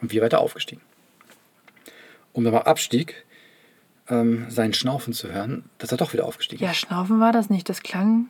[0.00, 0.80] Und wir weiter aufgestiegen.
[2.32, 3.26] Um dann mal Abstieg
[4.08, 6.78] ähm, seinen Schnaufen zu hören, dass er doch wieder aufgestiegen Ja, ist.
[6.78, 7.68] Schnaufen war das nicht.
[7.68, 8.26] Das klang,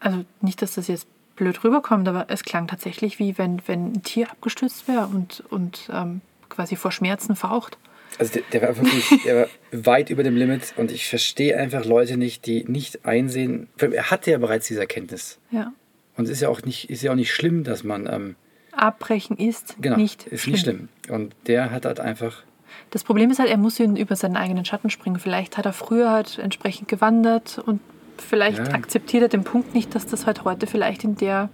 [0.00, 1.06] also nicht, dass das jetzt
[1.36, 5.88] blöd rüberkommt, aber es klang tatsächlich wie wenn, wenn ein Tier abgestürzt wäre und, und
[5.92, 7.78] ähm, quasi vor Schmerzen faucht.
[8.18, 11.84] Also der, der war wirklich der war weit über dem Limit und ich verstehe einfach
[11.84, 13.68] Leute nicht, die nicht einsehen.
[13.78, 15.38] Er hatte ja bereits diese Erkenntnis.
[15.50, 15.72] Ja.
[16.16, 18.36] Und es ist ja auch nicht, ist ja auch nicht schlimm, dass man ähm,
[18.72, 20.52] Abbrechen ist genau nicht ist schlimm.
[20.52, 20.88] nicht schlimm.
[21.08, 22.42] Und der hat halt einfach
[22.90, 25.20] Das Problem ist halt, er muss über seinen eigenen Schatten springen.
[25.20, 27.80] Vielleicht hat er früher halt entsprechend gewandert und
[28.22, 28.74] vielleicht Ja.
[28.74, 31.48] akzeptiert er den Punkt nicht, dass das halt heute vielleicht in der,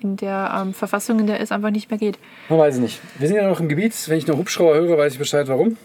[0.00, 2.18] in der ähm, Verfassung, in der es einfach nicht mehr geht.
[2.48, 3.00] Man weiß es nicht.
[3.18, 3.94] Wir sind ja noch im Gebiet.
[4.08, 5.76] Wenn ich noch Hubschrauber höre, weiß ich Bescheid, warum.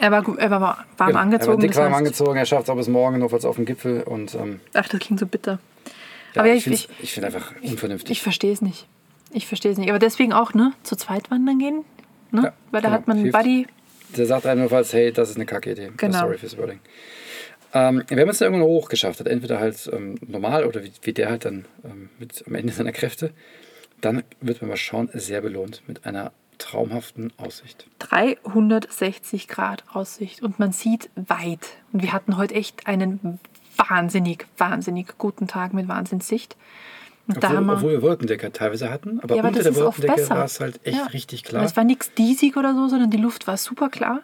[0.00, 1.08] Er war, er war warm Genau.
[1.10, 1.60] Er war angezogen.
[1.60, 2.36] dick warm heißt- angezogen.
[2.38, 4.02] Er schafft es auch bis morgen noch was auf dem Gipfel.
[4.02, 5.58] Und ähm, Ach, das klingt so bitter.
[6.34, 8.10] ja, Aber ja, ich ich, finde ich, ich einfach unvernünftig.
[8.12, 8.86] ich verstehe es nicht.
[9.32, 9.90] Ich verstehe es nicht.
[9.90, 10.72] Aber deswegen auch, ne?
[10.84, 11.84] Zu zweit wandern gehen.
[12.30, 12.52] Ne?
[12.70, 12.92] Weil da genau.
[13.00, 13.32] hat man einen.
[13.32, 13.66] Buddy.
[14.16, 15.90] Der sagt einem nur falls, hey, das ist eine kacke Idee.
[15.96, 16.18] Genau.
[16.20, 16.78] Sorry fürs Wording.
[17.74, 21.12] Ähm, wenn man es dann irgendwann hochgeschafft hat, entweder halt ähm, normal oder wie, wie
[21.12, 23.32] der halt dann ähm, mit am Ende seiner Kräfte,
[24.00, 27.86] dann wird man mal schauen, sehr belohnt mit einer traumhaften Aussicht.
[28.00, 31.66] 360 Grad Aussicht und man sieht weit.
[31.92, 33.38] Und wir hatten heute echt einen
[33.76, 36.56] wahnsinnig, wahnsinnig guten Tag mit Wahnsinnssicht.
[37.28, 39.76] Und da Obwohl, haben wir, obwohl wir Wolkendecker teilweise hatten, aber Ja, aber unter der
[39.76, 41.06] Wolkendecke war es halt echt Ja.
[41.06, 41.62] richtig klar.
[41.62, 44.22] es war nichts diesig oder so, sondern die Luft war super klar.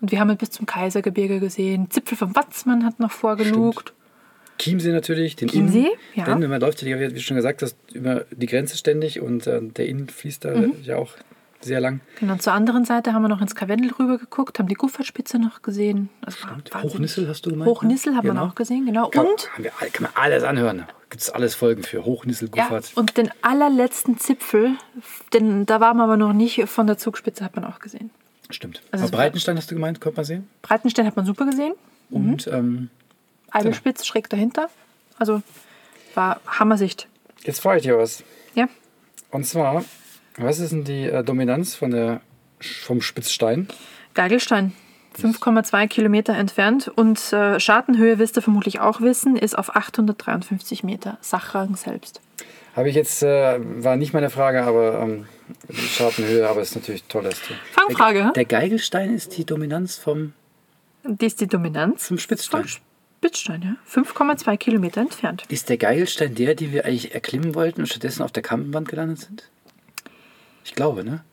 [0.00, 1.90] Und wir haben halt bis zum Kaisergebirge gesehen.
[1.90, 3.92] Zipfel vom Watzmann hat noch vorgelugt.
[4.58, 5.90] Chiemsee natürlich, den Chiemsee, Inn.
[6.14, 6.24] ja.
[6.24, 9.60] Denn man läuft ja, wie du schon gesagt hast, über die Grenze ständig und äh,
[9.62, 10.72] der Inn fließt da Mhm.
[10.82, 11.10] ja auch
[11.60, 12.00] sehr lang.
[12.20, 15.60] Genau, zur anderen Seite haben wir noch ins Karwendel rüber geguckt, haben die Gufferspitze noch
[15.62, 16.08] gesehen.
[16.28, 16.72] Stimmt.
[16.72, 16.94] wahnsinnig.
[16.94, 17.68] Hochnissel hast du gemeint?
[17.70, 18.18] Hochnissel ne?
[18.18, 18.46] haben wir Genau.
[18.46, 19.08] auch gesehen, genau.
[19.08, 20.84] Kann, Und, haben wir, kann man alles anhören.
[21.10, 22.04] Gibt es alles Folgen für.
[22.04, 22.92] Hochnissel, ja, Guffert.
[22.96, 24.72] und den allerletzten Zipfel,
[25.34, 28.10] denn da waren wir aber noch nicht, von der Zugspitze hat man auch gesehen.
[28.50, 28.82] Stimmt.
[28.90, 30.48] Also Aber Breitenstein hast du gemeint, konnte man sehen.
[30.62, 31.74] Breitenstein hat man super gesehen.
[32.10, 32.90] Und ähm,
[33.50, 34.68] Eibelspitz schräg dahinter.
[35.18, 35.42] Also
[36.14, 37.08] war Hammersicht.
[37.42, 38.22] jetzt frage ich dir was.
[38.54, 38.68] Ja.
[39.30, 39.84] Und zwar,
[40.36, 42.20] was ist denn die äh, Dominanz von der,
[42.60, 43.68] vom Spitzstein?
[44.14, 44.72] Geigelstein.
[45.20, 51.16] 5,2 Kilometer entfernt und äh, Schartenhöhe, wirst du vermutlich auch wissen, ist auf 853 Meter.
[51.22, 52.20] Sachrang selbst.
[52.76, 55.26] Habe ich jetzt, äh, war nicht meine Frage, aber ähm,
[55.68, 57.22] die Schartenhöhe, aber ist natürlich toll.
[57.24, 58.32] dass du- Fangfrage, Der, hä?
[58.34, 60.34] der Geigelstein ist die Dominanz vom,
[61.04, 62.62] Die ist die Dominanz vom Spitzstein.
[62.62, 62.68] vom
[63.18, 63.76] Spitzstein, ja.
[63.90, 65.44] 5,2 Kilometer entfernt.
[65.48, 69.20] Ist der Geigelstein der, den wir eigentlich erklimmen wollten und stattdessen auf der Kampenwand gelandet
[69.20, 69.48] sind?
[70.64, 71.24] Ich glaube, ne?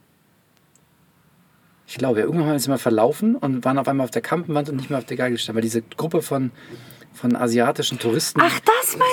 [1.88, 4.22] Ich glaube, ja, irgendwann haben wir uns mal verlaufen und waren auf einmal auf der
[4.22, 6.52] Kampenwand und nicht mehr auf der Geigelstein, weil diese Gruppe von,
[7.14, 8.60] von asiatischen Touristen Ach,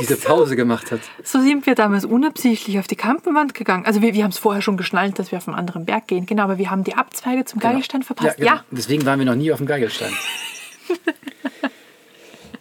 [0.01, 0.21] diese du?
[0.23, 1.01] Pause gemacht hat.
[1.23, 3.87] So sind wir damals unabsichtlich auf die Kampenwand gegangen.
[3.87, 6.27] Also wir, wir haben es vorher schon geschnallt, dass wir auf einen anderen Berg gehen.
[6.27, 8.39] Genau, aber wir haben die Abzweige zum Geigelstein verpasst.
[8.39, 8.57] Ja, genau.
[8.57, 8.65] ja.
[8.71, 10.13] Deswegen waren wir noch nie auf dem Geigelstein.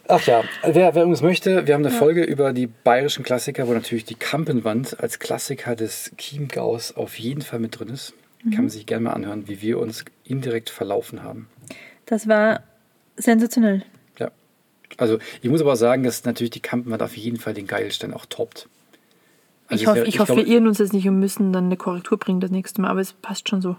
[0.08, 3.72] Ach ja, wer, wer uns möchte, wir haben eine Folge über die bayerischen Klassiker, wo
[3.72, 8.14] natürlich die Kampenwand als Klassiker des Chiemgaus auf jeden Fall mit drin ist.
[8.42, 8.50] Mhm.
[8.50, 11.48] Kann man sich gerne mal anhören, wie wir uns indirekt verlaufen haben.
[12.06, 12.64] Das war
[13.16, 13.84] sensationell.
[15.00, 18.26] Also ich muss aber sagen, dass natürlich die Kampenwand auf jeden Fall den Geigelstein auch
[18.26, 18.68] toppt.
[19.66, 21.64] Also ich hoffe, wär- ich hoffe glaube- wir irren uns jetzt nicht und müssen dann
[21.66, 23.76] eine Korrektur bringen das nächste Mal, aber es passt schon so.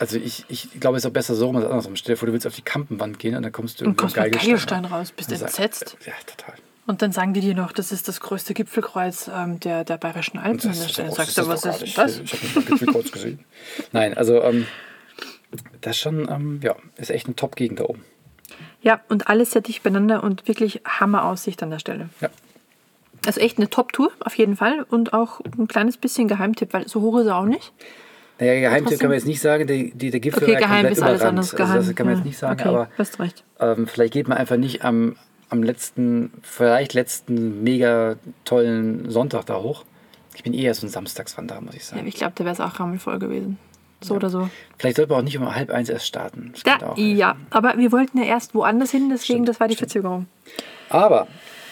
[0.00, 1.96] Also ich, ich glaube, es ist auch besser so rum als andersrum.
[1.96, 3.96] Stell dir vor, du willst auf die Kampenwand gehen und dann kommst du Und am
[3.96, 4.92] kommst mit Geigelstein rein.
[4.92, 5.96] raus, bist entsetzt.
[6.06, 6.54] Ja, total.
[6.86, 10.38] Und dann sagen die dir noch, das ist das größte Gipfelkreuz ähm, der, der bayerischen
[10.38, 10.54] Alpen.
[10.54, 11.98] Und dann Das, sagst das, du, was ist nicht.
[11.98, 12.18] das?
[12.20, 13.40] Ich habe nicht mal Gipfelkreuz gesehen.
[13.92, 14.66] Nein, also ähm,
[15.80, 18.04] das schon, ähm, ja, ist echt eine Top-Gegend da oben.
[18.82, 22.08] Ja, und alles sehr dicht beieinander und wirklich Hammer-Aussicht an der Stelle.
[22.20, 22.28] Ja.
[23.26, 27.00] Also echt eine Top-Tour auf jeden Fall und auch ein kleines bisschen Geheimtipp, weil so
[27.00, 27.72] hoch ist er auch nicht.
[28.38, 31.02] Naja, Geheimtipp kann man jetzt nicht sagen, der, die, der Gipfel Okay, war geheim ist
[31.02, 31.22] alles überrannt.
[31.38, 31.72] anders geheim.
[31.72, 32.18] Also das kann man ja.
[32.20, 33.42] jetzt nicht sagen, okay, aber hast recht.
[33.58, 35.16] ähm, vielleicht geht man einfach nicht am,
[35.50, 38.14] am letzten, vielleicht letzten mega
[38.44, 39.84] tollen Sonntag da hoch.
[40.36, 42.06] Ich bin eher so ein Samstagswanderer, muss ich Ja, sagen.
[42.06, 43.58] ich glaube, da wäre es auch rammelvoll gewesen.
[44.00, 44.48] So oder so.
[44.78, 46.52] Vielleicht sollte man auch nicht um halb eins erst starten.
[46.64, 49.90] Da, ja, aber wir wollten ja erst woanders hin, deswegen Stimmt, das war die stimmt.
[49.92, 50.26] Verzögerung.
[50.88, 51.26] Aber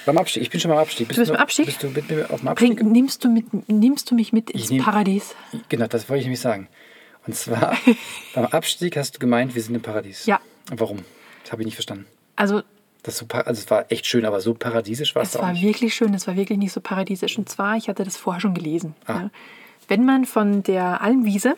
[0.04, 1.08] beim Abstieg, ich bin schon beim Abstieg.
[1.08, 1.66] Bist Du bist noch- Abstieg?
[1.66, 2.76] Bist du mit mir auf dem Abstieg?
[2.76, 5.34] Bring, nimmst, du mit, nimmst du mich mit ins nehm- Paradies?
[5.68, 6.68] Genau, das wollte ich nämlich sagen.
[7.26, 7.76] Und zwar,
[8.34, 10.26] beim Abstieg hast du gemeint, wir sind im Paradies.
[10.26, 10.40] Ja.
[10.70, 10.98] Warum?
[11.44, 12.06] Das habe ich nicht verstanden.
[12.34, 12.62] Also
[13.04, 15.52] Das so, also es war echt schön, aber so paradiesisch war es Es auch war
[15.52, 15.62] nicht.
[15.62, 17.38] wirklich schön, es war wirklich nicht so paradiesisch.
[17.38, 18.94] Und zwar, ich hatte das vorher schon gelesen.
[19.06, 19.12] Ah.
[19.12, 19.30] Ja.
[19.88, 21.54] Wenn man von der Almwiese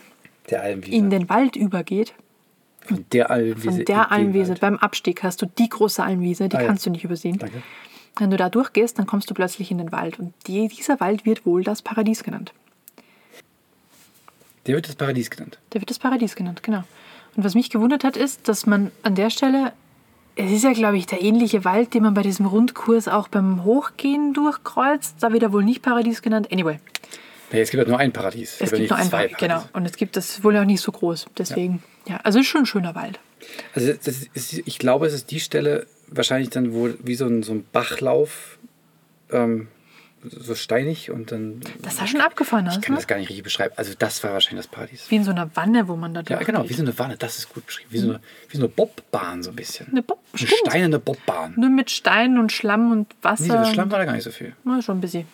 [0.50, 0.96] Der Almwiese.
[0.96, 2.14] in den Wald übergeht,
[2.86, 3.70] von der Almwiese.
[3.70, 6.66] von der Almwiese beim Abstieg hast du die große Almwiese, die Ah, ja.
[6.66, 7.38] kannst du nicht übersehen.
[7.38, 7.62] Danke.
[8.18, 10.18] Wenn du da durchgehst, dann kommst du plötzlich in den Wald.
[10.18, 12.52] Und die, dieser Wald wird wohl das Paradies genannt.
[14.66, 15.58] Der wird das Paradies genannt.
[15.72, 16.82] Der wird das Paradies genannt, genau.
[17.36, 19.72] Und was mich gewundert hat, ist, dass man an der Stelle,
[20.36, 23.64] es ist ja, glaube ich, der ähnliche Wald, den man bei diesem Rundkurs auch beim
[23.64, 25.16] Hochgehen durchkreuzt.
[25.20, 26.48] Da wird er wohl nicht Paradies genannt.
[26.52, 26.78] Anyway,
[27.52, 28.56] Nee, es gibt halt nur ein Paradies.
[28.60, 29.64] es aber gibt nur ein zwei Wald, genau.
[29.72, 31.26] Und es gibt das wohl auch nicht so groß.
[31.38, 33.18] Deswegen, ja, also ist schon ein schöner Wald.
[33.74, 37.52] Also ist, ich glaube, es ist die Stelle wahrscheinlich dann, wo wie so ein, so
[37.52, 38.58] ein Bachlauf,
[39.30, 39.68] ähm,
[40.24, 41.60] so steinig und dann.
[41.80, 42.98] Das sah schon abgefahren aus, Ich kann ne?
[42.98, 43.72] das gar nicht richtig beschreiben.
[43.76, 45.06] Also das war wahrscheinlich das Paradies.
[45.10, 46.46] Wie in so einer Wanne, wo man da Ja, durchgeht.
[46.48, 47.88] genau, wie so eine Wanne, das ist gut beschrieben.
[47.92, 49.86] Wie so eine, wie so eine Bobbahn so ein bisschen.
[49.92, 51.54] Eine Bob- eine steinerne Bobbahn.
[51.56, 53.60] Nur mit Stein und Schlamm und Wasser.
[53.60, 54.54] Nee, so Schlamm war da gar nicht so viel.
[54.64, 55.26] Na, schon ein bisschen.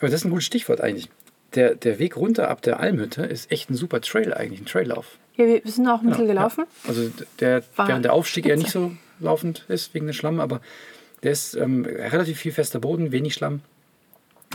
[0.00, 1.08] Aber das ist ein gutes Stichwort eigentlich.
[1.54, 5.18] Der, der Weg runter ab der Almhütte ist echt ein super Trail eigentlich, ein Traillauf.
[5.36, 6.64] Ja, wir sind auch ein bisschen gelaufen.
[6.84, 6.88] Ja.
[6.88, 7.10] Also
[7.40, 10.60] der, während der Aufstieg eher nicht so laufend ist wegen dem Schlamm, aber
[11.22, 13.60] der ist ähm, relativ viel fester Boden, wenig Schlamm.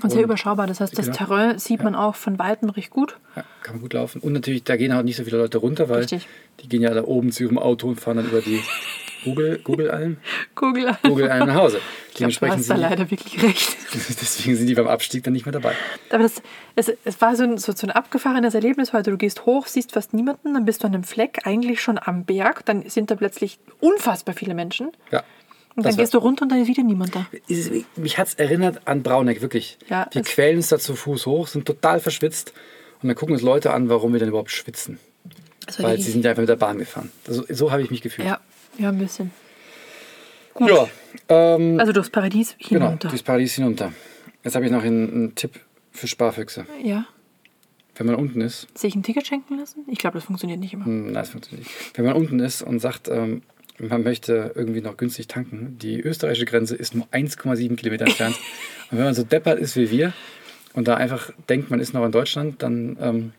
[0.04, 0.68] Und sehr Und- überschaubar.
[0.68, 1.18] Das heißt, das Genau.
[1.18, 3.18] Terrain sieht man auch von Weitem recht gut.
[3.36, 4.20] Ja, kann man gut laufen.
[4.22, 6.28] Und natürlich, da gehen halt nicht so viele Leute runter, weil Richtig.
[6.62, 8.62] die gehen ja da oben zu ihrem Auto und fahren dann über die
[9.24, 10.18] Google, Google Alm.
[10.56, 10.88] Google
[11.30, 11.80] Alm nach Hause.
[12.16, 13.78] Ich glaube, du Dementsprechend hast da leider wirklich recht.
[13.94, 15.74] deswegen sind die beim Abstieg dann nicht mehr dabei.
[16.10, 16.42] Aber das,
[16.76, 19.12] es, es war so ein, so, so ein abgefahrenes Erlebnis heute.
[19.12, 22.24] Du gehst hoch, siehst fast niemanden, dann bist du an einem Fleck, eigentlich schon am
[22.24, 22.66] Berg.
[22.66, 24.92] Dann sind da plötzlich unfassbar viele Menschen.
[25.12, 25.24] Ja.
[25.76, 27.28] Und dann gehst du runter und dann ist wieder niemand da.
[27.98, 29.78] Mich hat es erinnert an Brauneck, wirklich.
[29.90, 32.54] Ja, die quälen uns da zu Fuß hoch, sind total verschwitzt
[33.02, 35.00] und dann gucken uns Leute an, warum wir denn überhaupt schwitzen.
[35.80, 37.12] Weil sie sind ja einfach mit der Bahn gefahren.
[37.28, 38.26] Also, so habe ich mich gefühlt.
[38.26, 38.40] ja,
[38.78, 39.32] ja, ein bisschen.
[40.56, 40.70] Gut.
[40.70, 40.88] Ja,
[41.30, 43.10] ähm, Also durchs Paradies genau, hinunter.
[43.10, 43.92] durchs Paradies hinunter.
[44.44, 45.60] Jetzt habe ich noch einen, einen Tipp
[45.92, 46.66] für Sparfüchse.
[46.84, 47.06] ja.
[47.98, 49.86] Wenn man unten ist, Sich ein Ticket schenken lassen?
[49.88, 50.84] Ich glaube, das funktioniert nicht immer.
[50.84, 51.98] hm, nein, das funktioniert nicht.
[51.98, 53.42] Wenn man unten ist und sagt, ähm,
[53.80, 58.36] man möchte irgendwie noch günstig tanken, die österreichische Grenze ist nur 1,7 Kilometer entfernt.
[58.92, 60.12] und wenn man so deppert ist wie wir
[60.74, 63.32] und da einfach denkt, man ist noch in Deutschland, dann ähm,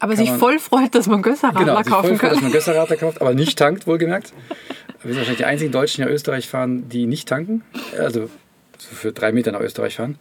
[0.00, 2.42] Aber sich man- voll freut, dass man Gösserradler genau, sich voll kaufen freut, dass kann.
[2.44, 4.34] man Gösserrater kauft, aber nicht tankt, wohlgemerkt.
[5.02, 7.62] Wir sind wahrscheinlich die einzigen Deutschen, die nach Österreich fahren, die nicht tanken.
[7.98, 8.30] Also
[8.78, 10.18] so für drei Meter nach Österreich fahren.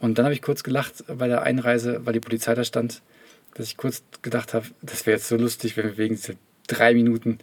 [0.00, 3.02] Und dann habe ich kurz gelacht bei der Einreise, weil die Polizei da stand,
[3.54, 6.34] dass ich kurz gedacht habe, das wäre jetzt so lustig, wenn wir wegen dieser
[6.68, 7.38] drei Minuten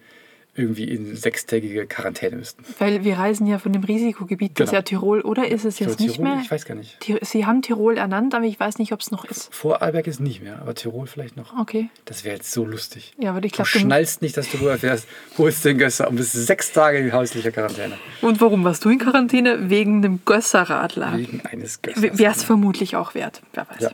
[0.56, 2.64] irgendwie in sechstägige Quarantäne müssten.
[2.80, 4.80] Weil wir reisen ja von dem Risikogebiet, das ist Genau.
[4.80, 6.42] ja Tirol, oder ist es jetzt glaube, nicht Tirol, mehr?
[6.44, 6.98] Ich weiß gar nicht.
[7.22, 9.54] Sie haben Tirol ernannt, aber ich weiß nicht, ob es noch ist.
[9.54, 11.58] Vorarlberg ist nicht mehr, aber Tirol vielleicht noch.
[11.60, 11.90] Okay.
[12.06, 13.14] Das wäre jetzt so lustig.
[13.20, 16.32] Ja, aber ich Du glaube, schnallst nicht, dass du rüberfährst, holst den Gösser und bist
[16.34, 17.98] sechs Tage in häuslicher Quarantäne.
[18.22, 19.70] und warum warst du in Quarantäne?
[19.70, 21.18] Wegen dem Gösserradler.
[21.18, 22.18] Wegen eines Gössers.
[22.18, 23.42] Wäre es vermutlich auch wert.
[23.54, 23.82] Wer weiß.
[23.82, 23.92] Ja.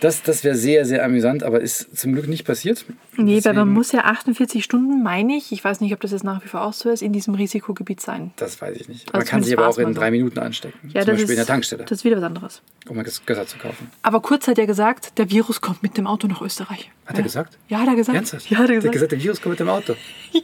[0.00, 2.84] Das, das wäre sehr, sehr amüsant, aber ist zum Glück nicht passiert.
[3.16, 6.10] Nee, weil man Deswegen- muss ja 48 Stunden, meine ich, ich weiß nicht, ob das
[6.10, 8.30] jetzt nach wie vor auch so ist, in diesem Risikogebiet sein.
[8.36, 9.06] Das weiß ich nicht.
[9.14, 10.10] Also Man kann sich aber auch in drei.
[10.10, 10.78] Minuten anstecken.
[10.88, 12.62] Ja, zum das Beispiel ist, in der Tankstelle, Das ist wieder was anderes.
[12.88, 13.90] um ein Gösser zu kaufen.
[14.02, 16.90] Aber kurz hat er gesagt, der Virus kommt mit dem Auto nach Österreich.
[17.06, 17.20] Hat ja.
[17.20, 17.58] er gesagt?
[17.68, 18.16] Ja, hat er gesagt.
[18.16, 18.50] Ernsthaft?
[18.50, 18.86] Ja, hat er Der gesagt.
[18.88, 19.94] hat gesagt, der Virus kommt mit dem Auto.
[20.32, 20.42] Ja.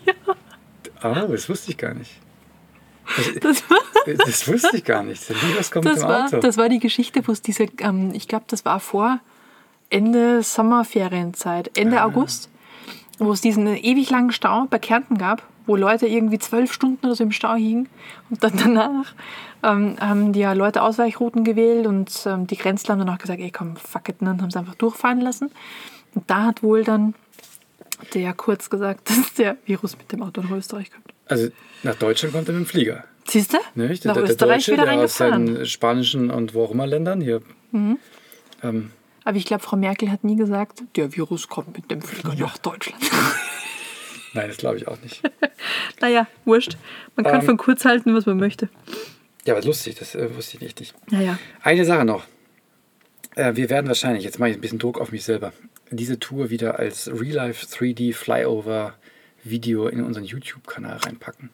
[1.00, 2.10] Ah, das wusste ich gar nicht.
[3.40, 3.62] Das
[4.26, 5.28] Das wusste ich gar nicht.
[5.28, 6.38] Der Virus kommt mit das, dem war, Auto.
[6.40, 9.20] das war die Geschichte, wo es diese, ähm, ich glaube, das war vor
[9.92, 12.07] Ende Sommerferienzeit, Ende Ah.
[12.07, 12.48] August,
[13.18, 17.14] wo es diesen ewig langen Stau bei Kärnten gab, wo Leute irgendwie zwölf Stunden oder
[17.14, 17.88] so im Stau hingen.
[18.31, 19.14] Und dann danach
[19.62, 23.40] ähm, haben die ja Leute Ausweichrouten gewählt und ähm, die Grenzler haben dann auch gesagt,
[23.40, 25.50] ey komm, fuck it, und dann haben sie einfach durchfahren lassen.
[26.14, 27.14] Und da hat wohl dann
[28.14, 31.07] der kurz gesagt, dass der Virus mit dem Auto nach Österreich kommt.
[31.26, 31.48] Also
[31.83, 33.05] nach Deutschland kommt er mit dem Flieger.
[33.28, 33.59] Siehst du?
[33.74, 34.05] Nicht?
[34.05, 35.55] Nach der, der Österreich Deutsche, wieder der aus reingefahren.
[35.55, 37.40] seinen spanischen und wo auch immer Ländern hier.
[37.72, 38.90] Ähm,
[39.24, 42.58] Aber ich glaube, Frau Merkel hat nie gesagt, der Virus kommt mit dem Flieger nach
[42.58, 43.02] Deutschland.
[44.35, 45.22] nein, das glaube ich auch nicht.
[46.00, 46.76] naja, wurscht.
[47.16, 47.46] Man kann Ähm.
[47.46, 48.68] von kurz halten, was man möchte.
[49.44, 50.94] Ja, aber lustig, das äh, wusste ich nicht.
[51.11, 51.38] Naja.
[51.62, 52.24] Eine Sache noch.
[53.35, 55.52] Äh, wir werden wahrscheinlich, jetzt mache ich ein bisschen Druck auf mich selber,
[55.90, 58.94] diese Tour wieder als Real-Life 3D Flyover
[59.44, 61.50] Video in unseren YouTube-Kanal reinpacken.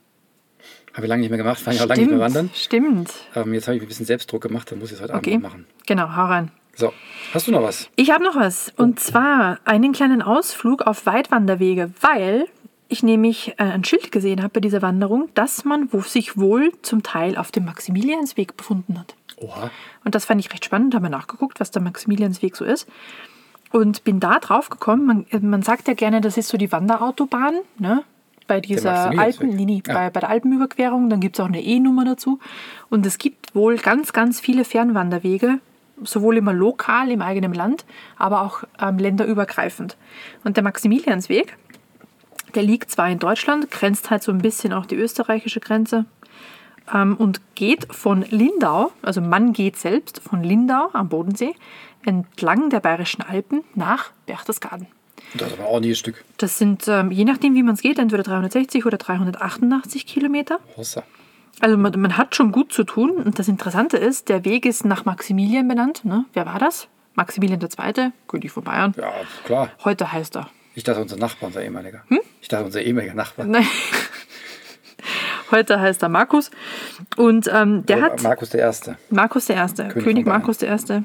[0.93, 2.51] Haben wir lange nicht mehr gemacht, waren ja auch lange nicht mehr wandern.
[2.55, 3.13] Stimmt.
[3.35, 5.33] Ähm, jetzt habe ich ein bisschen Selbstdruck gemacht, dann muss ich es heute Okay.
[5.35, 5.67] Abend machen.
[5.87, 6.51] Genau, hau rein.
[6.79, 6.93] So,
[7.35, 7.91] hast du noch was?
[7.97, 8.73] Ich habe noch was.
[8.77, 12.47] Und zwar einen kleinen Ausflug auf Weitwanderwege, weil
[12.87, 17.03] ich nämlich äh, ein Schild gesehen habe bei dieser Wanderung, dass man sich wohl zum
[17.03, 19.17] Teil auf dem Maximiliansweg befunden hat.
[19.39, 19.73] Oha.
[20.05, 22.87] Und das fand ich recht spannend, habe mir nachgeguckt, was der Maximiliansweg so ist.
[23.73, 26.71] Und bin da drauf gekommen, man, äh, man sagt ja gerne, das ist so die
[26.71, 28.05] Wanderautobahn, ne?
[28.47, 29.11] Bei dieser.
[29.19, 29.95] Alpen, nee, nee, Ah.
[29.95, 32.39] bei, bei der Alpenüberquerung, dann gibt es auch eine E-Nummer dazu.
[32.89, 35.59] Und es gibt wohl ganz, ganz viele Fernwanderwege,
[36.05, 37.85] sowohl immer lokal im eigenen Land,
[38.17, 39.97] aber auch ähm, länderübergreifend.
[40.45, 41.57] Und der Maximiliansweg,
[42.55, 46.05] der liegt zwar in Deutschland, grenzt halt so ein bisschen auch die österreichische Grenze
[46.93, 51.55] ähm, und geht von Lindau, also man geht selbst von Lindau am Bodensee
[52.05, 54.87] entlang der Bayerischen Alpen nach Berchtesgaden.
[55.35, 56.25] Das ist aber ein ordentliches Stück.
[56.39, 60.59] Das sind, ähm, je nachdem wie man es geht, entweder 360 oder 388 Kilometer.
[60.77, 61.03] Hossa.
[61.61, 63.11] Also man, man hat schon gut zu tun.
[63.11, 66.05] Und das Interessante ist, der Weg ist nach Maximilian benannt.
[66.05, 66.25] Ne?
[66.33, 66.89] Wer war das?
[67.15, 68.95] Maximilian II., König von Bayern.
[68.97, 69.13] Ja,
[69.45, 69.71] klar.
[69.85, 70.49] Heute heißt er.
[70.75, 72.05] Ich dachte, unser Nachbar, unser ehemaliger.
[72.09, 72.21] Hm?
[72.41, 73.47] Ich dachte, unser ehemaliger Nachbar.
[73.47, 73.67] Nein.
[75.51, 76.51] Heute heißt er Markus.
[77.17, 78.23] Und ähm, der Oder hat.
[78.23, 78.97] Markus der Erste.
[79.11, 80.25] Markus der Erste, König König.
[80.27, 81.05] Markus der Erste.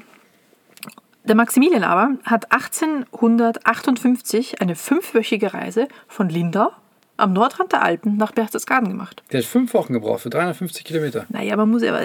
[1.24, 6.70] Der Maximilian aber hat 1858 eine fünfwöchige Reise von Lindau
[7.16, 9.22] am Nordrand der Alpen nach Berchtesgaden gemacht.
[9.32, 11.26] Der hat fünf Wochen gebraucht für 350 Kilometer.
[11.28, 12.00] Naja, man muss aber.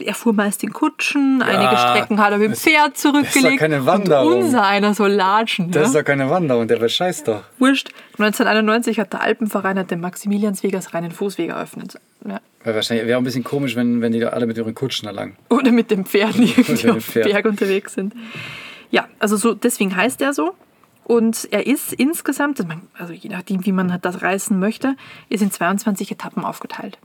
[0.00, 3.10] Er fuhr meist in Kutschen, einige Strecken hat er mit dem Pferd das ist doch
[3.10, 3.58] zurückgelegt.
[3.58, 4.32] keine Wanderung.
[4.32, 5.72] Und unser einer soll latschen.
[5.72, 5.86] Das ja?
[5.88, 7.42] ist doch keine Wanderung, der bescheißt doch.
[7.58, 7.88] Wurscht.
[8.12, 11.98] 1991 hat der Alpenverein hat den Maximiliansweg als reinen Fußweg eröffnet.
[12.24, 12.40] Ja.
[12.62, 15.06] Weil wahrscheinlich wäre auch ein bisschen komisch, wenn, wenn die da alle mit ihren Kutschen
[15.06, 15.36] da lang.
[15.48, 17.24] Oder mit dem Pferd irgendwie auf dem.
[17.24, 18.14] Berg unterwegs sind.
[18.92, 20.54] Ja, also so, deswegen heißt er so.
[21.08, 24.94] Und er ist insgesamt, also je nachdem, wie man das reißen möchte,
[25.30, 26.98] ist in 22 Etappen aufgeteilt.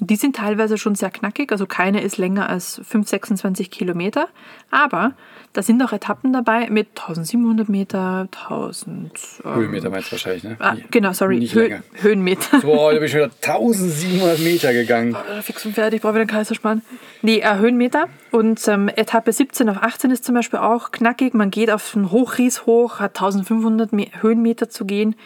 [0.00, 4.28] Die sind teilweise schon sehr knackig, also keine ist länger als 5, 26 Kilometer.
[4.70, 5.14] Aber
[5.54, 9.12] da sind auch Etappen dabei mit 1700 Meter, 1000.
[9.44, 10.56] ähm, Höhenmeter meinst du wahrscheinlich, ne?
[10.60, 11.82] Ah, genau, sorry, Nicht Hö länger.
[11.94, 12.60] Höhenmeter.
[12.60, 15.16] Boah, da bin ich schon wieder 1700 Meter gegangen.
[15.36, 16.82] Äh, fix und fertig, ich brauche wieder einen Kaiserspann.
[17.22, 18.06] Nee, äh, Höhenmeter.
[18.30, 21.34] Und ähm, Etappe 17 auf 18 ist zum Beispiel auch knackig.
[21.34, 25.16] Man geht auf den Hochries hoch, hat 1500 Me Höhenmeter zu gehen.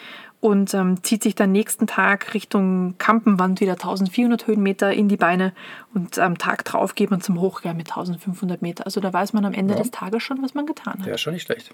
[0.43, 5.53] Und ähm, zieht sich dann nächsten Tag Richtung Kampenwand wieder 1400 Höhenmeter in die Beine
[5.95, 8.85] und am Tag drauf geht man zum Hochgern mit 1500 Meter.
[8.85, 9.81] Also da weiß man am Ende Ja.
[9.81, 11.07] des Tages schon, was man getan hat.
[11.07, 11.73] Ja, schon nicht schlecht.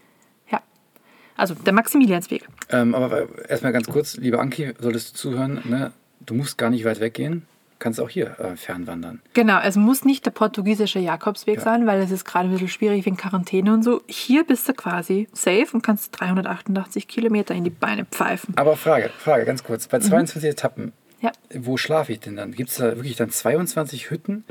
[0.51, 0.61] Ja.
[1.35, 2.47] Also der Maximiliansweg.
[2.69, 5.93] Ähm, aber erstmal ganz kurz, liebe Anki, solltest du zuhören, ne?
[6.21, 7.47] du musst gar nicht weit weggehen,
[7.79, 9.21] kannst auch hier äh, fernwandern.
[9.35, 11.62] Genau, es muss nicht der portugiesische Jakobsweg Ja.
[11.62, 14.03] sein, weil es ist gerade ein bisschen schwierig wegen Quarantäne und so.
[14.07, 18.57] Hier bist du quasi safe und kannst 388 Kilometer in die Beine pfeifen.
[18.57, 19.87] Aber Frage, Frage, ganz kurz.
[19.87, 19.91] Mhm.
[19.91, 21.33] Bei 22 Etappen, Ja.
[21.55, 22.53] wo schlafe ich denn dann?
[22.53, 24.45] Gibt es da wirklich dann 22 Hütten?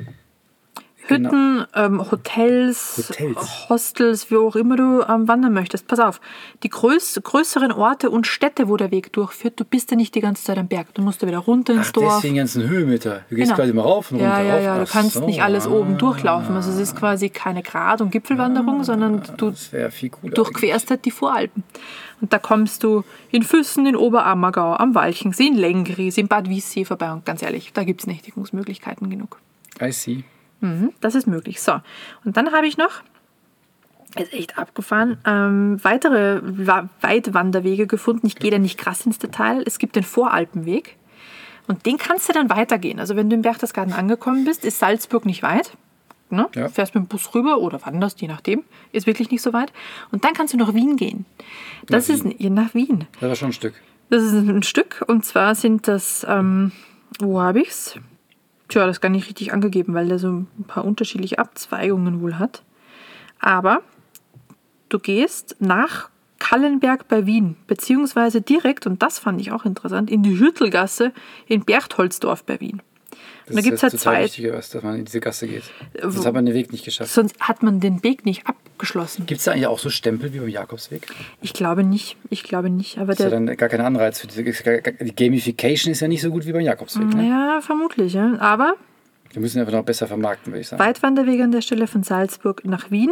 [1.08, 1.30] Genau.
[1.30, 3.70] Hütten, ähm, Hotels, Hotels.
[3.70, 5.88] Hostels, wo auch immer du ähm, wandern möchtest.
[5.88, 6.22] Pass auf,
[6.64, 10.22] die größ größeren Orte und Städte, wo der Weg durchführt, du bist ja nicht die
[10.22, 10.94] ganze Zeit am Berg.
[10.94, 12.16] Du musst ja wieder runter ins Ach, Dorf.
[12.18, 13.22] deswegen ganzen Höhenmeter.
[13.30, 13.56] Du gehst Genau.
[13.56, 14.38] quasi mal rauf und runter.
[14.38, 14.64] Ja, ja, rauf.
[14.64, 16.56] ja, du Ach kannst so, nicht alles oben ah, durchlaufen.
[16.56, 19.54] Also es ist quasi keine Grad- und Gipfelwanderung, sondern du
[20.24, 21.64] durchquerst halt die Voralpen.
[22.20, 26.84] Und da kommst du in Füssen, in Oberammergau, am Walchensee, in Lengries, in Bad Wiessee
[26.84, 27.12] vorbei.
[27.12, 29.40] Und ganz ehrlich, da gibt es Nächtigungsmöglichkeiten genug.
[29.82, 30.24] I see.
[30.62, 31.62] Mhm, das ist möglich.
[31.62, 31.74] So,
[32.26, 33.02] und dann habe ich noch,
[34.18, 38.26] ist echt abgefahren, ähm, weitere Wa- Weitwanderwege gefunden.
[38.28, 39.64] Ich gehe da nicht krass ins Detail.
[39.66, 40.96] Es gibt den Voralpenweg.
[41.68, 43.00] Und den kannst du dann weitergehen.
[43.00, 45.72] Also wenn du im Berchtesgaden angekommen bist, ist Salzburg nicht weit.
[46.30, 46.48] Ne?
[46.56, 46.68] Ja.
[46.70, 48.64] Fährst mit dem Bus rüber oder wanderst, je nachdem.
[48.94, 49.72] Ist wirklich nicht so weit.
[50.12, 51.26] Und dann kannst du nach Wien gehen.
[51.88, 53.06] Das Nach ist ja, nach Wien.
[53.20, 53.76] Das war schon ein Stück.
[54.10, 56.72] Das ist ein Stück und zwar sind das, ähm,
[57.20, 57.96] wo habe ich's?
[58.68, 62.64] Tja, das gar nicht richtig angegeben, weil der so ein paar unterschiedliche Abzweigungen wohl hat.
[63.40, 63.82] Aber
[64.90, 70.24] du gehst nach Kallenberg bei Wien, beziehungsweise direkt, und das fand ich auch interessant, in
[70.24, 71.14] die Hüttelgasse
[71.48, 72.82] in Berchtoldsdorf bei Wien.
[73.48, 74.24] Das Und da gibt es halt total zwei.
[74.26, 75.64] wichtig, was, dass man in diese Gasse geht.
[76.04, 77.12] wo- Sonst hat man den Weg nicht geschafft.
[77.14, 79.26] Sonst hat man den Weg nicht abgeschlossen.
[79.26, 81.08] Gibt es da eigentlich auch so Stempel wie beim Jakobsweg?
[81.42, 82.18] Ich glaube nicht.
[82.30, 82.98] Ich glaube nicht.
[82.98, 84.44] Aber Das ist ja dann gar kein Anreiz für diese.
[84.44, 87.08] Die Gamification ist ja nicht so gut wie beim Jakobsweg.
[87.16, 87.28] Ne?
[87.30, 88.14] ja, vermutlich.
[88.14, 88.38] Ja.
[88.40, 88.76] Aber
[89.32, 90.84] Wir müssen einfach noch besser vermarkten, würde ich sagen.
[90.84, 93.12] Weitwanderweg an der Stelle von Salzburg nach Wien.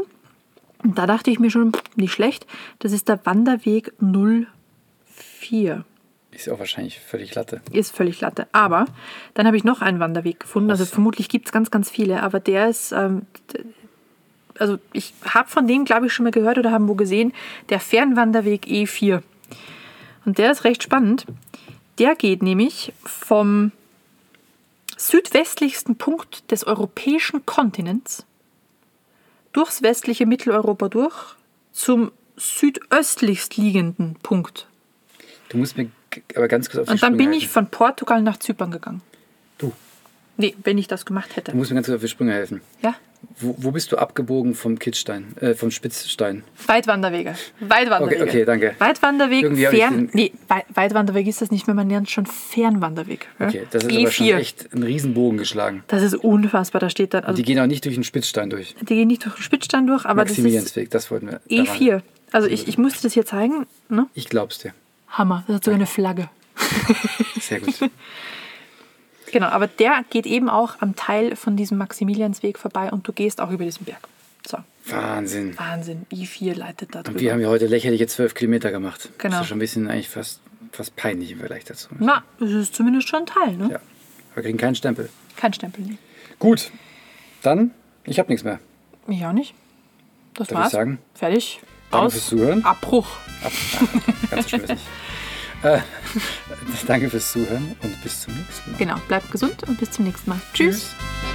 [0.83, 2.45] Und da dachte ich mir schon, nicht schlecht,
[2.79, 5.85] das ist der Wanderweg 04.
[6.35, 7.61] Ist auch wahrscheinlich völlig Latte.
[7.71, 8.47] Ist völlig Latte.
[8.51, 8.85] Aber
[9.33, 10.69] dann habe ich noch einen Wanderweg gefunden.
[10.69, 12.21] Also vermutlich gibt es ganz, ganz viele.
[12.23, 13.21] Aber der ist, ähm,
[14.59, 17.33] also ich habe von dem, glaube ich, schon mal gehört oder haben wo gesehen,
[17.69, 19.21] der Fernwanderweg E4.
[20.25, 21.25] Und der ist recht spannend.
[21.99, 23.71] Der geht nämlich vom
[24.97, 28.25] südwestlichsten Punkt des europäischen Kontinents
[29.53, 31.35] durchs westliche Mitteleuropa durch
[31.71, 34.67] zum südöstlichst liegenden Punkt.
[35.49, 35.89] Du musst mir
[36.35, 37.53] aber ganz kurz auf die Und dann bin ich helfen.
[37.53, 39.01] von Portugal nach Zypern gegangen.
[39.57, 39.71] Du,
[40.37, 41.51] Nee, wenn ich das gemacht hätte.
[41.51, 42.59] du musst mir ganz kurz auf die Sprünge helfen.
[42.81, 42.95] Ja,
[43.39, 46.43] Wo, wo bist du abgebogen vom Kitzstein, äh, vom Spitzstein?
[46.67, 47.35] Weitwanderwege.
[47.61, 48.21] Weitwanderwege.
[48.23, 48.75] Okay, okay, danke.
[48.79, 50.09] Weitwanderweg, Irgendwie ich Fern...
[50.11, 53.27] Nee, Wei- Weitwanderweg ist das nicht mehr, man nennt es schon Fernwanderweg.
[53.39, 53.47] ja?
[53.47, 54.35] Okay, das ist aber schon E4.
[54.37, 55.83] echt ein Riesenbogen geschlagen.
[55.87, 57.23] Das ist unfassbar, da steht dann...
[57.23, 58.75] Also, Die die, gehen auch nicht durch den Spitzstein durch.
[58.83, 61.39] gehen nicht durch den Spitzstein durch, aber das ist Maximiliansweg, das wollten wir.
[61.49, 61.85] E4.
[61.87, 63.65] daran- Also ich, ich musste das hier zeigen.
[63.87, 64.07] Ne?
[64.13, 64.73] Ich glaub's dir.
[65.17, 66.29] Hammer, das hat sogar eine Flagge.
[67.39, 67.75] Sehr gut.
[69.31, 73.41] Genau, aber der geht eben auch am Teil von diesem Maximiliansweg vorbei und du gehst
[73.41, 74.07] auch über diesen Berg.
[74.47, 75.57] So, Wahnsinn.
[75.57, 76.05] Wahnsinn.
[76.11, 77.19] I4 leitet da Und drüber.
[77.19, 79.09] wir haben ja heute lächerliche zwölf Kilometer gemacht.
[79.17, 79.33] Genau.
[79.37, 80.39] Das ist schon ein bisschen eigentlich fast,
[80.71, 81.89] fast peinlich im Vergleich dazu.
[81.99, 83.69] Na, das ist zumindest schon ein Teil, ne?
[83.71, 83.79] Ja.
[84.35, 85.09] Wir kriegen keinen Stempel.
[85.35, 85.97] Kein Stempel, nee.
[86.39, 86.71] Gut,
[87.41, 87.71] dann,
[88.03, 88.59] ich habe nichts mehr.
[89.07, 89.53] Ich auch nicht.
[90.35, 90.71] Das Darf ich war's.
[90.71, 90.99] sagen?
[91.13, 91.61] Fertig.
[91.91, 92.13] Danke Aus.
[92.13, 92.63] fürs Zuhören.
[92.65, 93.07] Abbruch.
[93.43, 94.81] Ab, ah, ganz so ist nicht.
[95.65, 95.79] Äh,
[96.87, 98.77] danke fürs Zuhören und bis zum nächsten Mal.
[98.77, 100.39] Genau, bleibt gesund und bis zum nächsten Mal.
[100.53, 100.81] Tschüss.
[100.81, 101.34] Tschüss.